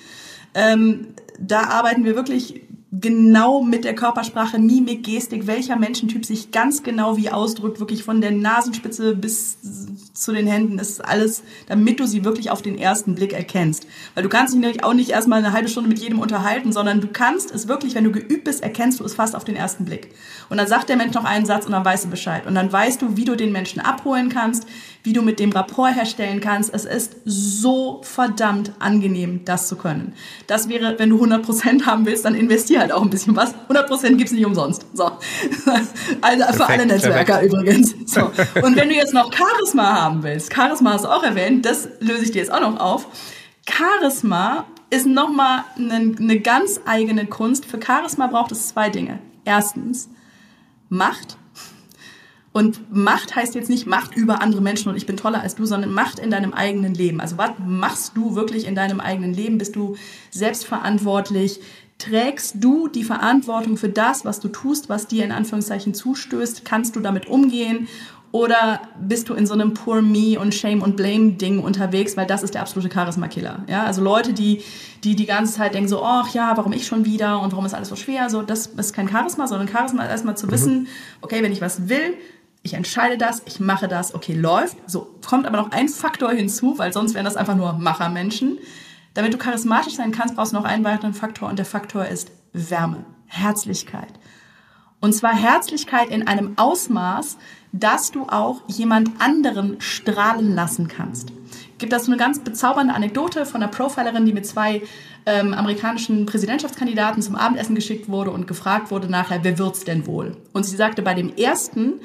[0.53, 6.81] Ähm, da arbeiten wir wirklich genau mit der Körpersprache, Mimik, Gestik, welcher Menschentyp sich ganz
[6.81, 9.57] genau wie ausdrückt, wirklich von der Nasenspitze bis
[10.13, 10.77] zu den Händen.
[10.77, 13.85] Das ist alles, damit du sie wirklich auf den ersten Blick erkennst.
[14.15, 16.99] Weil du kannst dich natürlich auch nicht erstmal eine halbe Stunde mit jedem unterhalten, sondern
[16.99, 19.85] du kannst es wirklich, wenn du geübt bist, erkennst du es fast auf den ersten
[19.85, 20.09] Blick.
[20.49, 22.47] Und dann sagt der Mensch noch einen Satz und dann weißt du Bescheid.
[22.47, 24.65] Und dann weißt du, wie du den Menschen abholen kannst,
[25.03, 26.73] wie du mit dem Rapport herstellen kannst.
[26.73, 30.13] Es ist so verdammt angenehm, das zu können.
[30.47, 33.53] Das wäre, wenn du 100% haben willst, dann investier halt auch ein bisschen was.
[33.69, 34.85] 100% gibt's nicht umsonst.
[34.93, 35.11] So.
[36.21, 37.53] Also für alle Netzwerker perfekt.
[37.53, 37.95] übrigens.
[38.05, 38.21] So.
[38.61, 42.23] Und wenn du jetzt noch Charisma haben willst, Charisma hast du auch erwähnt, das löse
[42.23, 43.07] ich dir jetzt auch noch auf.
[43.69, 47.65] Charisma ist nochmal eine, eine ganz eigene Kunst.
[47.65, 49.19] Für Charisma braucht es zwei Dinge.
[49.45, 50.09] Erstens
[50.89, 51.37] Macht.
[52.51, 55.65] Und Macht heißt jetzt nicht Macht über andere Menschen und ich bin toller als du,
[55.65, 57.21] sondern Macht in deinem eigenen Leben.
[57.21, 59.59] Also was machst du wirklich in deinem eigenen Leben?
[59.59, 59.95] Bist du
[60.31, 61.59] selbstverantwortlich?
[61.99, 66.65] Trägst du die Verantwortung für das, was du tust, was dir in Anführungszeichen zustößt?
[66.65, 67.87] Kannst du damit umgehen?
[68.31, 72.27] Oder bist du in so einem Poor Me und Shame und Blame Ding unterwegs, weil
[72.27, 73.63] das ist der absolute Charisma-Killer.
[73.67, 74.61] Ja, also Leute, die,
[75.03, 77.73] die die ganze Zeit denken so, ach ja, warum ich schon wieder und warum ist
[77.73, 78.29] alles so schwer?
[78.29, 80.51] So, das ist kein Charisma, sondern Charisma ist erstmal zu mhm.
[80.51, 80.87] wissen,
[81.21, 82.13] okay, wenn ich was will,
[82.61, 84.77] ich entscheide das, ich mache das, okay, läuft.
[84.89, 88.59] So, kommt aber noch ein Faktor hinzu, weil sonst wären das einfach nur Machermenschen.
[89.13, 92.31] Damit du charismatisch sein kannst, brauchst du noch einen weiteren Faktor und der Faktor ist
[92.53, 94.13] Wärme, Herzlichkeit.
[95.01, 97.37] Und zwar Herzlichkeit in einem Ausmaß,
[97.71, 101.31] dass du auch jemand anderen strahlen lassen kannst.
[101.77, 104.81] Gibt das so eine ganz bezaubernde Anekdote von einer Profilerin, die mit zwei
[105.25, 110.35] ähm, amerikanischen Präsidentschaftskandidaten zum Abendessen geschickt wurde und gefragt wurde nachher, wer wird's denn wohl?
[110.51, 112.01] Und sie sagte, bei dem ersten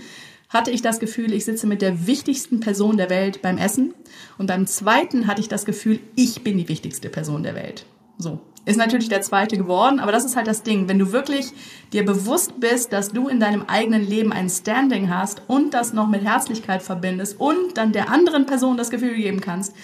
[0.55, 3.93] hatte ich das Gefühl, ich sitze mit der wichtigsten Person der Welt beim Essen.
[4.39, 7.85] Und beim zweiten hatte ich das Gefühl, ich bin die wichtigste Person der Welt.
[8.17, 8.41] So.
[8.67, 10.89] Ist natürlich der zweite geworden, aber das ist halt das Ding.
[10.89, 11.53] Wenn du wirklich
[11.93, 16.09] dir bewusst bist, dass du in deinem eigenen Leben ein Standing hast und das noch
[16.09, 19.75] mit Herzlichkeit verbindest und dann der anderen Person das Gefühl geben kannst,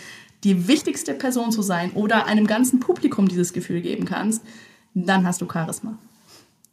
[0.45, 4.43] die wichtigste Person zu sein oder einem ganzen Publikum dieses Gefühl geben kannst,
[4.95, 5.99] dann hast du Charisma.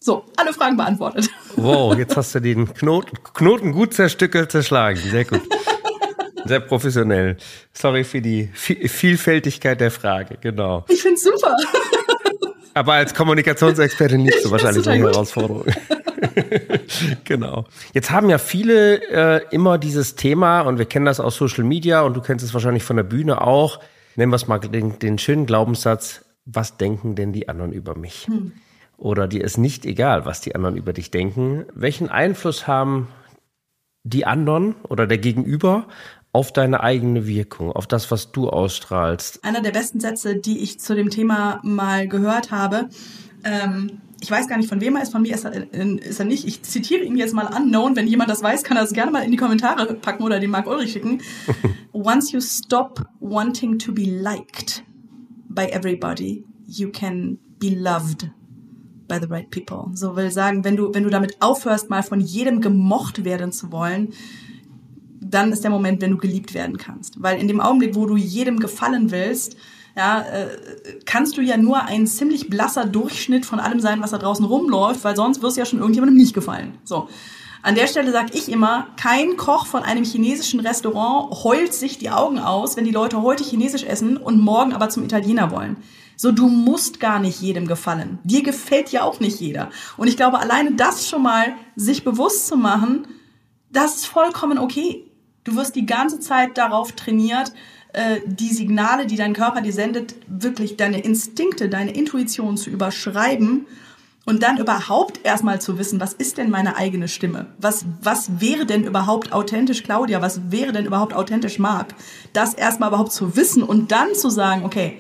[0.08, 1.30] So, alle Fragen beantwortet.
[1.58, 4.98] Wow, jetzt hast du den Knoten, Knoten gut zerstückelt, zerschlagen.
[4.98, 5.42] Sehr gut.
[6.46, 7.36] Sehr professionell.
[7.74, 10.86] Sorry für die Vielfältigkeit der Frage, genau.
[10.88, 11.54] Ich find's super.
[12.74, 15.76] Aber als Kommunikationsexpertin liebst du wahrscheinlich so Herausforderungen.
[17.26, 17.66] genau.
[17.92, 22.00] Jetzt haben ja viele äh, immer dieses Thema und wir kennen das aus Social Media
[22.04, 23.82] und du kennst es wahrscheinlich von der Bühne auch.
[24.16, 28.28] Nennen wir es mal den, den schönen Glaubenssatz, was denken denn die anderen über mich?
[28.28, 28.54] Hm.
[28.98, 31.66] Oder dir ist nicht egal, was die anderen über dich denken.
[31.74, 33.08] Welchen Einfluss haben
[34.04, 35.88] die anderen oder der Gegenüber
[36.34, 39.44] auf deine eigene Wirkung, auf das, was du ausstrahlst.
[39.44, 42.90] Einer der besten Sätze, die ich zu dem Thema mal gehört habe,
[43.44, 46.26] ähm, ich weiß gar nicht, von wem er ist, von mir ist er, ist er
[46.26, 46.48] nicht.
[46.48, 47.96] Ich zitiere ihn jetzt mal unknown.
[47.96, 50.50] Wenn jemand das weiß, kann er das gerne mal in die Kommentare packen oder den
[50.50, 51.22] Marc Ulrich schicken.
[51.94, 54.84] Once you stop wanting to be liked
[55.50, 58.32] by everybody, you can be loved
[59.08, 59.90] by the right people.
[59.96, 63.72] So will sagen, wenn du, wenn du damit aufhörst, mal von jedem gemocht werden zu
[63.72, 64.14] wollen,
[65.20, 67.22] dann ist der Moment, wenn du geliebt werden kannst.
[67.22, 69.58] Weil in dem Augenblick, wo du jedem gefallen willst,
[69.96, 70.48] ja, äh,
[71.06, 75.04] kannst du ja nur ein ziemlich blasser Durchschnitt von allem sein, was da draußen rumläuft,
[75.04, 76.78] weil sonst wirst du ja schon irgendjemandem nicht gefallen.
[76.84, 77.10] So.
[77.64, 82.12] An der Stelle sage ich immer, kein Koch von einem chinesischen Restaurant heult sich die
[82.12, 85.78] Augen aus, wenn die Leute heute chinesisch essen und morgen aber zum Italiener wollen.
[86.20, 88.18] So, du musst gar nicht jedem gefallen.
[88.24, 89.70] Dir gefällt ja auch nicht jeder.
[89.98, 93.08] Und ich glaube, alleine das schon mal sich bewusst zu machen,
[93.70, 95.06] das ist vollkommen okay.
[95.44, 97.54] Du wirst die ganze Zeit darauf trainiert,
[97.94, 103.68] äh, die Signale, die dein Körper dir sendet, wirklich deine Instinkte, deine Intuition zu überschreiben
[104.26, 107.46] und dann überhaupt erstmal zu wissen, was ist denn meine eigene Stimme?
[107.60, 110.22] Was, was wäre denn überhaupt authentisch Claudia?
[110.22, 111.94] Was wäre denn überhaupt authentisch Marc?
[112.34, 115.00] Das erstmal überhaupt zu wissen und dann zu sagen, okay,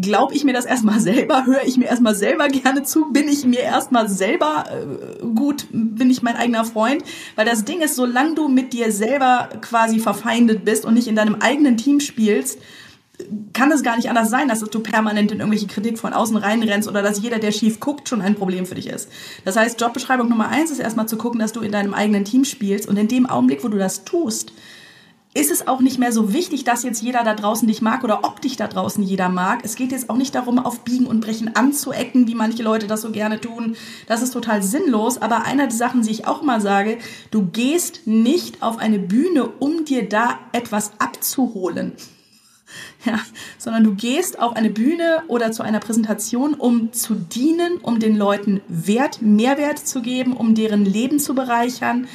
[0.00, 3.44] glaube ich mir das erstmal selber, höre ich mir erstmal selber gerne zu, bin ich
[3.44, 7.02] mir erstmal selber äh, gut, bin ich mein eigener Freund,
[7.36, 11.16] weil das Ding ist, solange du mit dir selber quasi verfeindet bist und nicht in
[11.16, 12.58] deinem eigenen Team spielst,
[13.52, 16.88] kann es gar nicht anders sein, dass du permanent in irgendwelche Kritik von außen reinrennst
[16.88, 19.10] oder dass jeder, der schief guckt, schon ein Problem für dich ist.
[19.44, 22.44] Das heißt, Jobbeschreibung Nummer eins ist erstmal zu gucken, dass du in deinem eigenen Team
[22.44, 24.52] spielst und in dem Augenblick, wo du das tust,
[25.32, 28.24] ist es auch nicht mehr so wichtig, dass jetzt jeder da draußen dich mag oder
[28.24, 29.60] ob dich da draußen jeder mag.
[29.64, 33.02] Es geht jetzt auch nicht darum, auf Biegen und Brechen anzuecken, wie manche Leute das
[33.02, 33.76] so gerne tun.
[34.08, 35.18] Das ist total sinnlos.
[35.18, 36.98] Aber einer der Sachen, die ich auch mal sage,
[37.30, 41.92] du gehst nicht auf eine Bühne, um dir da etwas abzuholen.
[43.04, 43.18] Ja,
[43.58, 48.14] sondern du gehst auf eine Bühne oder zu einer Präsentation, um zu dienen, um den
[48.14, 52.06] Leuten Wert, Mehrwert zu geben, um deren Leben zu bereichern,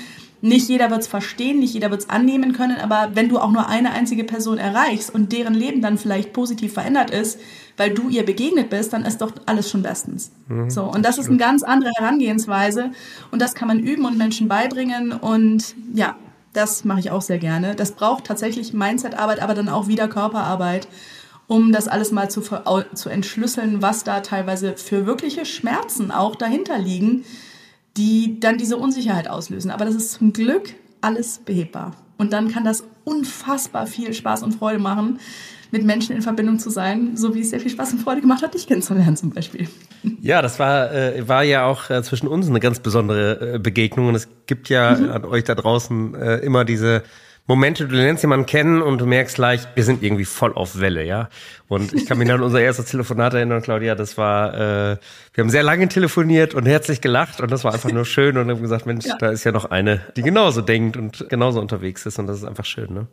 [0.45, 3.51] nicht jeder wird es verstehen, nicht jeder wird es annehmen können, aber wenn du auch
[3.51, 7.39] nur eine einzige Person erreichst und deren Leben dann vielleicht positiv verändert ist,
[7.77, 10.31] weil du ihr begegnet bist, dann ist doch alles schon bestens.
[10.47, 12.91] Mhm, so, und das ist eine ganz andere Herangehensweise
[13.31, 16.15] und das kann man üben und Menschen beibringen und ja,
[16.53, 17.75] das mache ich auch sehr gerne.
[17.75, 20.87] Das braucht tatsächlich Mindset-Arbeit, aber dann auch wieder Körperarbeit,
[21.47, 22.41] um das alles mal zu,
[22.93, 27.25] zu entschlüsseln, was da teilweise für wirkliche Schmerzen auch dahinter liegen,
[27.97, 29.71] die dann diese Unsicherheit auslösen.
[29.71, 31.95] Aber das ist zum Glück alles behebbar.
[32.17, 35.19] Und dann kann das unfassbar viel Spaß und Freude machen,
[35.71, 38.41] mit Menschen in Verbindung zu sein, so wie es sehr viel Spaß und Freude gemacht
[38.41, 39.67] hat, dich kennenzulernen zum Beispiel.
[40.21, 44.07] Ja, das war, äh, war ja auch äh, zwischen uns eine ganz besondere äh, Begegnung
[44.07, 45.09] und es gibt ja mhm.
[45.11, 47.03] an euch da draußen äh, immer diese
[47.47, 51.03] Momente, du lernst jemanden kennen und du merkst gleich, wir sind irgendwie voll auf Welle,
[51.03, 51.29] ja.
[51.67, 54.97] Und ich kann mich an unser erstes Telefonat erinnern, Claudia, das war, äh,
[55.33, 58.49] wir haben sehr lange telefoniert und herzlich gelacht und das war einfach nur schön und
[58.49, 59.15] haben gesagt, Mensch, ja.
[59.19, 62.45] da ist ja noch eine, die genauso denkt und genauso unterwegs ist und das ist
[62.45, 63.07] einfach schön, ne?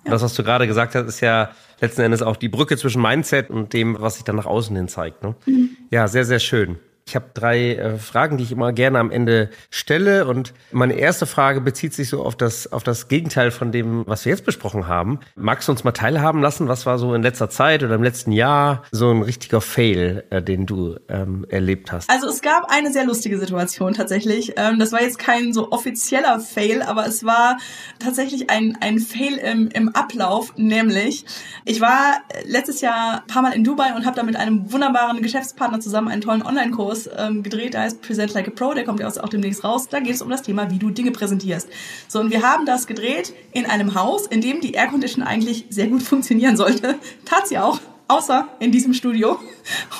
[0.00, 0.10] Und ja.
[0.12, 3.48] das, was du gerade gesagt hast, ist ja letzten Endes auch die Brücke zwischen Mindset
[3.48, 5.34] und dem, was sich dann nach außen hin zeigt, ne?
[5.46, 5.70] Mhm.
[5.90, 6.78] Ja, sehr, sehr schön.
[7.08, 10.26] Ich habe drei äh, Fragen, die ich immer gerne am Ende stelle.
[10.26, 14.26] Und meine erste Frage bezieht sich so auf das, auf das Gegenteil von dem, was
[14.26, 15.18] wir jetzt besprochen haben.
[15.34, 16.68] Magst du uns mal teilhaben lassen?
[16.68, 20.42] Was war so in letzter Zeit oder im letzten Jahr so ein richtiger Fail, äh,
[20.42, 22.10] den du ähm, erlebt hast?
[22.10, 24.52] Also es gab eine sehr lustige Situation tatsächlich.
[24.58, 27.56] Ähm, das war jetzt kein so offizieller Fail, aber es war
[28.00, 30.52] tatsächlich ein, ein Fail im, im Ablauf.
[30.58, 31.24] Nämlich,
[31.64, 35.22] ich war letztes Jahr ein paar Mal in Dubai und habe da mit einem wunderbaren
[35.22, 38.84] Geschäftspartner zusammen einen tollen Online-Kurs Kurs ähm, gedreht, der heißt Present Like a Pro, der
[38.84, 39.88] kommt ja auch demnächst raus.
[39.88, 41.68] Da geht es um das Thema, wie du Dinge präsentierst.
[42.08, 45.88] So, und wir haben das gedreht in einem Haus, in dem die Aircondition eigentlich sehr
[45.88, 46.96] gut funktionieren sollte.
[47.24, 49.38] Tat sie auch, außer in diesem Studio.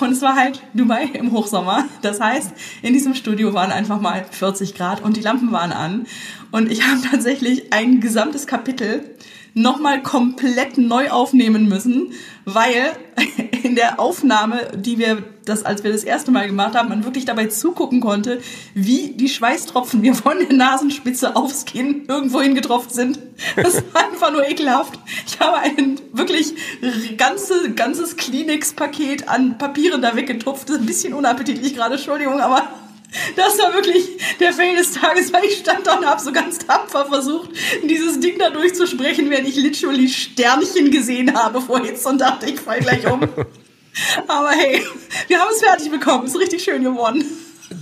[0.00, 1.84] Und es war halt Dubai im Hochsommer.
[2.02, 6.06] Das heißt, in diesem Studio waren einfach mal 40 Grad und die Lampen waren an.
[6.50, 9.04] Und ich habe tatsächlich ein gesamtes Kapitel
[9.54, 12.12] nochmal komplett neu aufnehmen müssen,
[12.44, 12.92] weil
[13.62, 17.24] in der Aufnahme, die wir das, als wir das erste Mal gemacht haben, man wirklich
[17.24, 18.40] dabei zugucken konnte,
[18.74, 23.18] wie die Schweißtropfen mir von der Nasenspitze aufs Kinn irgendwo hingetroffen sind.
[23.56, 24.98] Das war einfach nur ekelhaft.
[25.26, 26.54] Ich habe ein wirklich
[27.16, 30.68] ganze, ganzes Kleenex-Paket an Papieren da weggetupft.
[30.68, 32.68] Das ist ein bisschen unappetitlich gerade, Entschuldigung, aber
[33.36, 34.06] das war wirklich
[34.38, 37.50] der Fail des Tages, weil ich stand da und habe so ganz tapfer versucht,
[37.84, 42.60] dieses Ding da durchzusprechen, während ich literally Sternchen gesehen habe vor Hitze und dachte, ich
[42.60, 43.22] fall gleich um.
[44.28, 44.82] Aber hey,
[45.26, 46.26] wir haben es fertig bekommen.
[46.26, 47.24] Ist richtig schön geworden.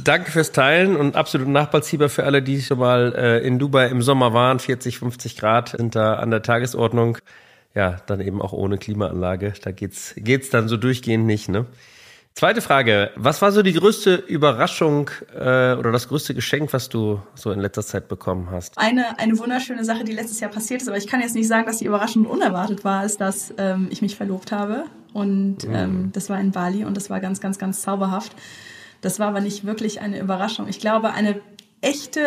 [0.03, 4.03] Danke fürs Teilen und absolut nachvollziehbar für alle, die schon mal äh, in Dubai im
[4.03, 4.59] Sommer waren.
[4.59, 7.19] 40, 50 Grad sind da an der Tagesordnung.
[7.75, 9.53] Ja, dann eben auch ohne Klimaanlage.
[9.63, 11.67] Da geht's, geht's dann so durchgehend nicht, ne?
[12.37, 13.13] Zweite Frage.
[13.17, 17.61] Was war so die größte Überraschung äh, oder das größte Geschenk, was du so in
[17.61, 18.77] letzter Zeit bekommen hast?
[18.77, 21.65] Eine, eine wunderschöne Sache, die letztes Jahr passiert ist, aber ich kann jetzt nicht sagen,
[21.65, 24.85] dass die überraschend unerwartet war, ist, dass ähm, ich mich verlobt habe.
[25.15, 25.75] Und mhm.
[25.75, 28.33] ähm, das war in Bali und das war ganz, ganz, ganz zauberhaft.
[29.01, 30.69] Das war aber nicht wirklich eine Überraschung.
[30.69, 31.41] Ich glaube, eine
[31.81, 32.21] echte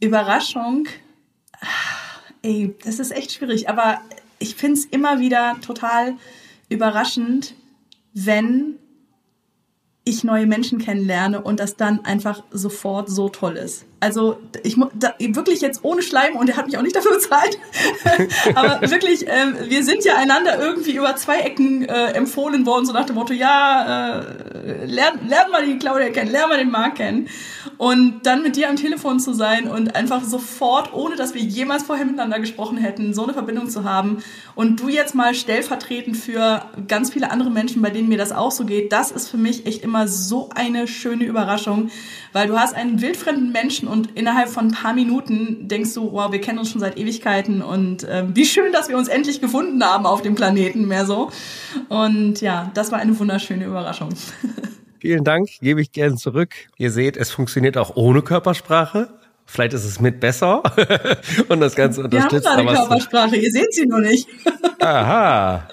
[0.00, 0.86] Überraschung,
[2.42, 4.02] ey, das ist echt schwierig, aber
[4.38, 6.12] ich finde es immer wieder total
[6.68, 7.54] überraschend,
[8.14, 8.78] wenn
[10.04, 13.86] ich neue Menschen kennenlerne und das dann einfach sofort so toll ist.
[14.00, 17.56] Also ich da, wirklich jetzt ohne Schleim und er hat mich auch nicht dafür bezahlt.
[18.56, 22.92] Aber wirklich, ähm, wir sind ja einander irgendwie über zwei Ecken äh, empfohlen worden, so
[22.92, 26.96] nach dem Motto, ja, äh, lern, lern mal die Claudia kennen, lern mal den Marc
[26.96, 27.28] kennen.
[27.78, 31.84] Und dann mit dir am Telefon zu sein und einfach sofort, ohne dass wir jemals
[31.84, 34.18] vorher miteinander gesprochen hätten, so eine Verbindung zu haben.
[34.56, 38.50] Und du jetzt mal stellvertretend für ganz viele andere Menschen, bei denen mir das auch
[38.50, 41.90] so geht, das ist für mich echt immer so eine schöne Überraschung,
[42.32, 46.32] weil du hast einen wildfremden Menschen und innerhalb von ein paar Minuten denkst du, wow,
[46.32, 49.82] wir kennen uns schon seit Ewigkeiten und äh, wie schön, dass wir uns endlich gefunden
[49.84, 51.30] haben auf dem Planeten, mehr so.
[51.88, 54.10] Und ja, das war eine wunderschöne Überraschung.
[55.00, 56.54] Vielen Dank, gebe ich gerne zurück.
[56.78, 59.08] Ihr seht, es funktioniert auch ohne Körpersprache.
[59.44, 60.62] Vielleicht ist es mit besser
[61.48, 62.44] und das Ganze unterstützt.
[62.44, 64.26] Wir haben eine Körpersprache, ihr seht sie nur nicht.
[64.80, 65.68] Aha.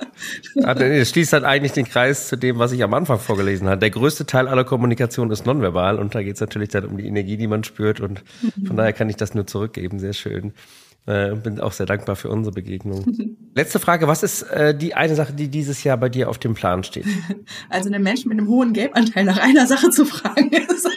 [0.56, 3.80] Das schließt halt eigentlich den Kreis zu dem, was ich am Anfang vorgelesen habe.
[3.80, 7.08] Der größte Teil aller Kommunikation ist nonverbal und da geht es natürlich dann um die
[7.08, 8.24] Energie, die man spürt und
[8.66, 10.00] von daher kann ich das nur zurückgeben.
[10.00, 10.54] Sehr schön.
[11.06, 13.04] Äh, bin auch sehr dankbar für unsere Begegnung.
[13.56, 16.54] Letzte Frage, was ist äh, die eine Sache, die dieses Jahr bei dir auf dem
[16.54, 17.06] Plan steht?
[17.70, 20.88] Also einen Menschen mit einem hohen Gelbanteil nach einer Sache zu fragen, ist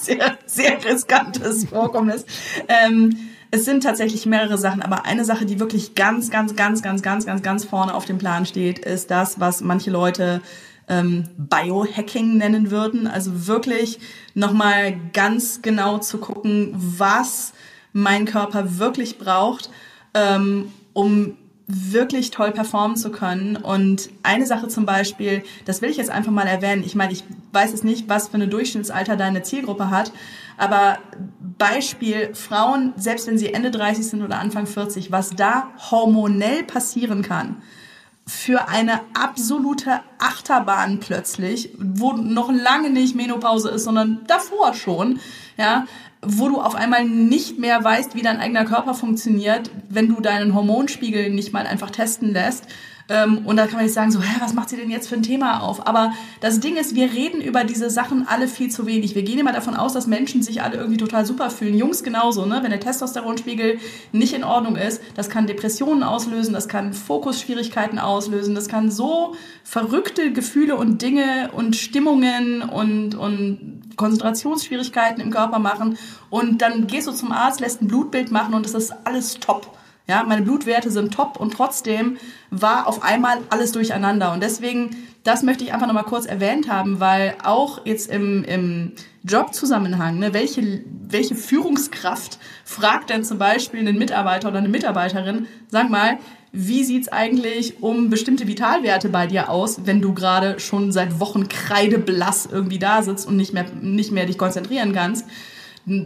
[0.00, 2.24] sehr, sehr riskantes Vorkommnis.
[2.68, 3.16] Ähm,
[3.50, 7.26] es sind tatsächlich mehrere Sachen, aber eine Sache, die wirklich ganz, ganz, ganz, ganz, ganz,
[7.26, 10.40] ganz, ganz vorne auf dem Plan steht, ist das, was manche Leute
[10.88, 13.06] ähm, Biohacking nennen würden.
[13.06, 13.98] Also wirklich
[14.34, 17.52] nochmal ganz genau zu gucken, was
[17.92, 19.70] mein Körper wirklich braucht,
[20.14, 21.36] ähm, um
[21.72, 23.56] wirklich toll performen zu können.
[23.56, 26.82] Und eine Sache zum Beispiel, das will ich jetzt einfach mal erwähnen.
[26.84, 30.12] Ich meine, ich weiß es nicht, was für eine Durchschnittsalter deine Zielgruppe hat,
[30.56, 30.98] aber
[31.58, 37.22] Beispiel Frauen, selbst wenn sie Ende 30 sind oder Anfang 40, was da hormonell passieren
[37.22, 37.62] kann
[38.30, 45.18] für eine absolute Achterbahn plötzlich, wo noch lange nicht Menopause ist, sondern davor schon,
[45.56, 45.86] ja,
[46.22, 50.54] wo du auf einmal nicht mehr weißt, wie dein eigener Körper funktioniert, wenn du deinen
[50.54, 52.66] Hormonspiegel nicht mal einfach testen lässt
[53.44, 55.24] und da kann man jetzt sagen, so, hä, was macht sie denn jetzt für ein
[55.24, 55.84] Thema auf?
[55.88, 59.16] Aber das Ding ist, wir reden über diese Sachen alle viel zu wenig.
[59.16, 61.76] Wir gehen immer davon aus, dass Menschen sich alle irgendwie total super fühlen.
[61.76, 62.60] Jungs genauso, ne?
[62.62, 63.78] Wenn der Testosteronspiegel
[64.12, 69.34] nicht in Ordnung ist, das kann Depressionen auslösen, das kann Fokusschwierigkeiten auslösen, das kann so
[69.64, 75.98] verrückte Gefühle und Dinge und Stimmungen und, und Konzentrationsschwierigkeiten im Körper machen.
[76.30, 79.79] Und dann gehst du zum Arzt, lässt ein Blutbild machen und das ist alles top.
[80.10, 82.16] Ja, meine Blutwerte sind top und trotzdem
[82.50, 84.32] war auf einmal alles durcheinander.
[84.32, 88.90] Und deswegen, das möchte ich einfach nochmal kurz erwähnt haben, weil auch jetzt im, im
[89.22, 95.90] Jobzusammenhang, ne, welche, welche Führungskraft fragt denn zum Beispiel einen Mitarbeiter oder eine Mitarbeiterin, sag
[95.90, 96.18] mal,
[96.50, 101.48] wie sieht's eigentlich um bestimmte Vitalwerte bei dir aus, wenn du gerade schon seit Wochen
[101.48, 105.24] kreideblass irgendwie da sitzt und nicht mehr, nicht mehr dich konzentrieren kannst?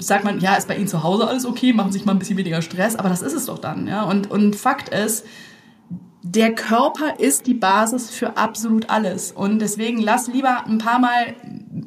[0.00, 2.36] Sagt man, ja, ist bei Ihnen zu Hause alles okay, machen sich mal ein bisschen
[2.36, 4.02] weniger Stress, aber das ist es doch dann, ja.
[4.04, 5.24] Und, und Fakt ist,
[6.26, 9.30] der Körper ist die Basis für absolut alles.
[9.30, 11.34] Und deswegen lass lieber ein paar Mal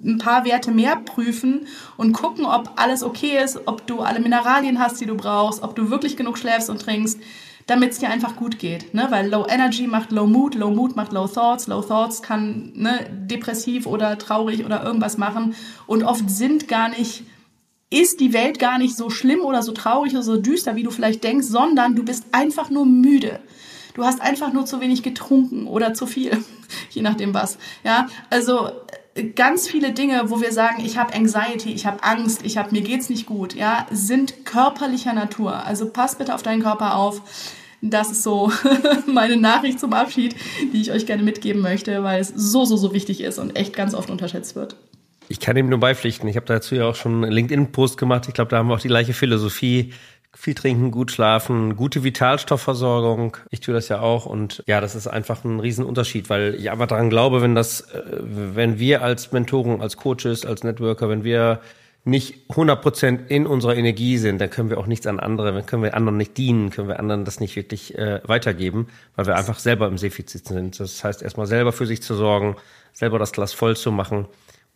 [0.05, 1.65] ein paar Werte mehr prüfen
[1.97, 5.75] und gucken, ob alles okay ist, ob du alle Mineralien hast, die du brauchst, ob
[5.75, 7.19] du wirklich genug schläfst und trinkst,
[7.65, 8.93] damit es dir einfach gut geht.
[8.93, 9.07] Ne?
[9.09, 13.07] Weil Low Energy macht Low Mood, Low Mood macht Low Thoughts, Low Thoughts kann ne,
[13.11, 15.55] depressiv oder traurig oder irgendwas machen.
[15.87, 17.23] Und oft sind gar nicht
[17.89, 20.91] ist die Welt gar nicht so schlimm oder so traurig oder so düster, wie du
[20.91, 23.39] vielleicht denkst, sondern du bist einfach nur müde.
[23.93, 26.37] Du hast einfach nur zu wenig getrunken oder zu viel,
[26.91, 27.57] je nachdem was.
[27.83, 28.69] Ja, also
[29.15, 32.71] äh, ganz viele Dinge, wo wir sagen, ich habe Anxiety, ich habe Angst, ich habe
[32.71, 35.65] mir geht's nicht gut, ja, sind körperlicher Natur.
[35.65, 37.21] Also pass bitte auf deinen Körper auf.
[37.81, 38.51] Das ist so
[39.05, 40.35] meine Nachricht zum Abschied,
[40.73, 43.75] die ich euch gerne mitgeben möchte, weil es so, so, so wichtig ist und echt
[43.75, 44.75] ganz oft unterschätzt wird.
[45.29, 46.27] Ich kann ihm nur beipflichten.
[46.29, 48.27] Ich habe dazu ja auch schon einen LinkedIn-Post gemacht.
[48.27, 49.93] Ich glaube, da haben wir auch die gleiche Philosophie.
[50.33, 53.37] Viel trinken, gut schlafen, gute Vitalstoffversorgung.
[53.49, 56.85] Ich tue das ja auch und ja, das ist einfach ein Riesenunterschied, weil ich einfach
[56.85, 61.59] daran glaube, wenn das, äh, wenn wir als Mentoren, als Coaches, als Networker, wenn wir
[62.03, 65.81] nicht 100% in unserer Energie sind, dann können wir auch nichts an andere, dann können
[65.81, 69.57] wir anderen nicht dienen, können wir anderen das nicht wirklich äh, weitergeben, weil wir einfach
[69.57, 70.79] selber im Defizit sind.
[70.79, 72.57] Das heißt, erstmal selber für sich zu sorgen,
[72.93, 74.27] selber das Glas voll zu machen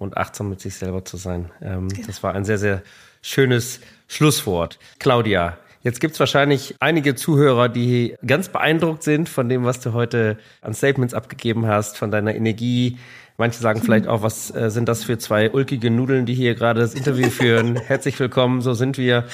[0.01, 1.51] und achtsam mit sich selber zu sein.
[1.61, 2.07] Ähm, genau.
[2.07, 2.81] Das war ein sehr, sehr
[3.21, 4.79] schönes Schlusswort.
[4.99, 10.37] Claudia, Jetzt gibt's wahrscheinlich einige Zuhörer, die ganz beeindruckt sind von dem, was du heute
[10.61, 12.99] an Statements abgegeben hast, von deiner Energie.
[13.37, 16.81] Manche sagen vielleicht auch, was äh, sind das für zwei ulkige Nudeln, die hier gerade
[16.81, 17.77] das Interview führen.
[17.77, 19.25] Herzlich willkommen, so sind wir.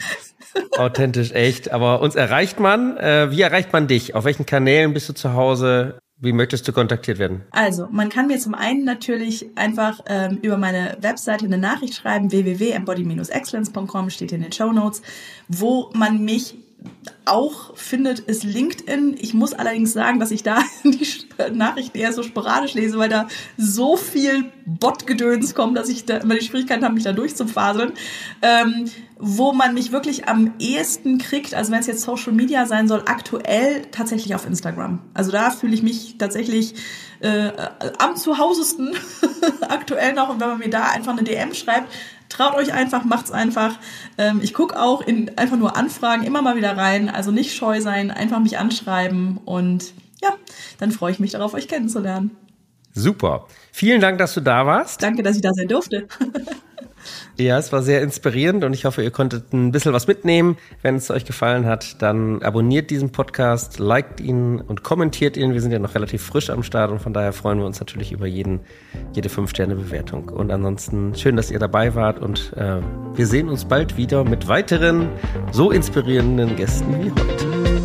[0.77, 1.71] Authentisch, echt.
[1.73, 2.95] Aber uns erreicht man.
[2.95, 4.15] Äh, wie erreicht man dich?
[4.15, 5.99] Auf welchen Kanälen bist du zu Hause?
[6.19, 7.43] Wie möchtest du kontaktiert werden?
[7.51, 12.31] Also, man kann mir zum einen natürlich einfach ähm, über meine Webseite eine Nachricht schreiben,
[12.31, 15.03] www.embody-excellence.com, steht in den Show Notes,
[15.47, 16.55] wo man mich
[17.25, 19.17] auch findet, ist LinkedIn.
[19.19, 21.07] Ich muss allerdings sagen, dass ich da die
[21.51, 26.35] Nachrichten eher so sporadisch lese, weil da so viel Botgedöns kommt, dass ich da immer
[26.35, 27.93] die Schwierigkeit habe, mich da durchzufaseln.
[28.41, 28.85] Ähm,
[29.19, 33.03] wo man mich wirklich am ehesten kriegt, also wenn es jetzt Social Media sein soll,
[33.07, 34.99] aktuell tatsächlich auf Instagram.
[35.13, 36.75] Also da fühle ich mich tatsächlich
[37.19, 37.51] äh,
[37.97, 38.95] am zuhausesten
[39.61, 40.29] aktuell noch.
[40.29, 41.91] Und wenn man mir da einfach eine DM schreibt,
[42.29, 43.77] traut euch einfach, macht's einfach.
[44.17, 47.09] Ähm, ich gucke auch in einfach nur Anfragen immer mal wieder rein.
[47.09, 50.29] Also nicht scheu sein, einfach mich anschreiben und ja,
[50.79, 52.35] dann freue ich mich darauf, euch kennenzulernen.
[52.93, 53.45] Super.
[53.71, 55.03] Vielen Dank, dass du da warst.
[55.03, 56.07] Danke, dass ich da sein durfte.
[57.37, 60.57] Ja, es war sehr inspirierend und ich hoffe, ihr konntet ein bisschen was mitnehmen.
[60.81, 65.53] Wenn es euch gefallen hat, dann abonniert diesen Podcast, liked ihn und kommentiert ihn.
[65.53, 68.11] Wir sind ja noch relativ frisch am Start und von daher freuen wir uns natürlich
[68.11, 68.61] über jeden,
[69.13, 70.29] jede 5-Sterne-Bewertung.
[70.29, 72.81] Und ansonsten schön, dass ihr dabei wart und äh,
[73.13, 75.09] wir sehen uns bald wieder mit weiteren
[75.51, 77.76] so inspirierenden Gästen wie heute.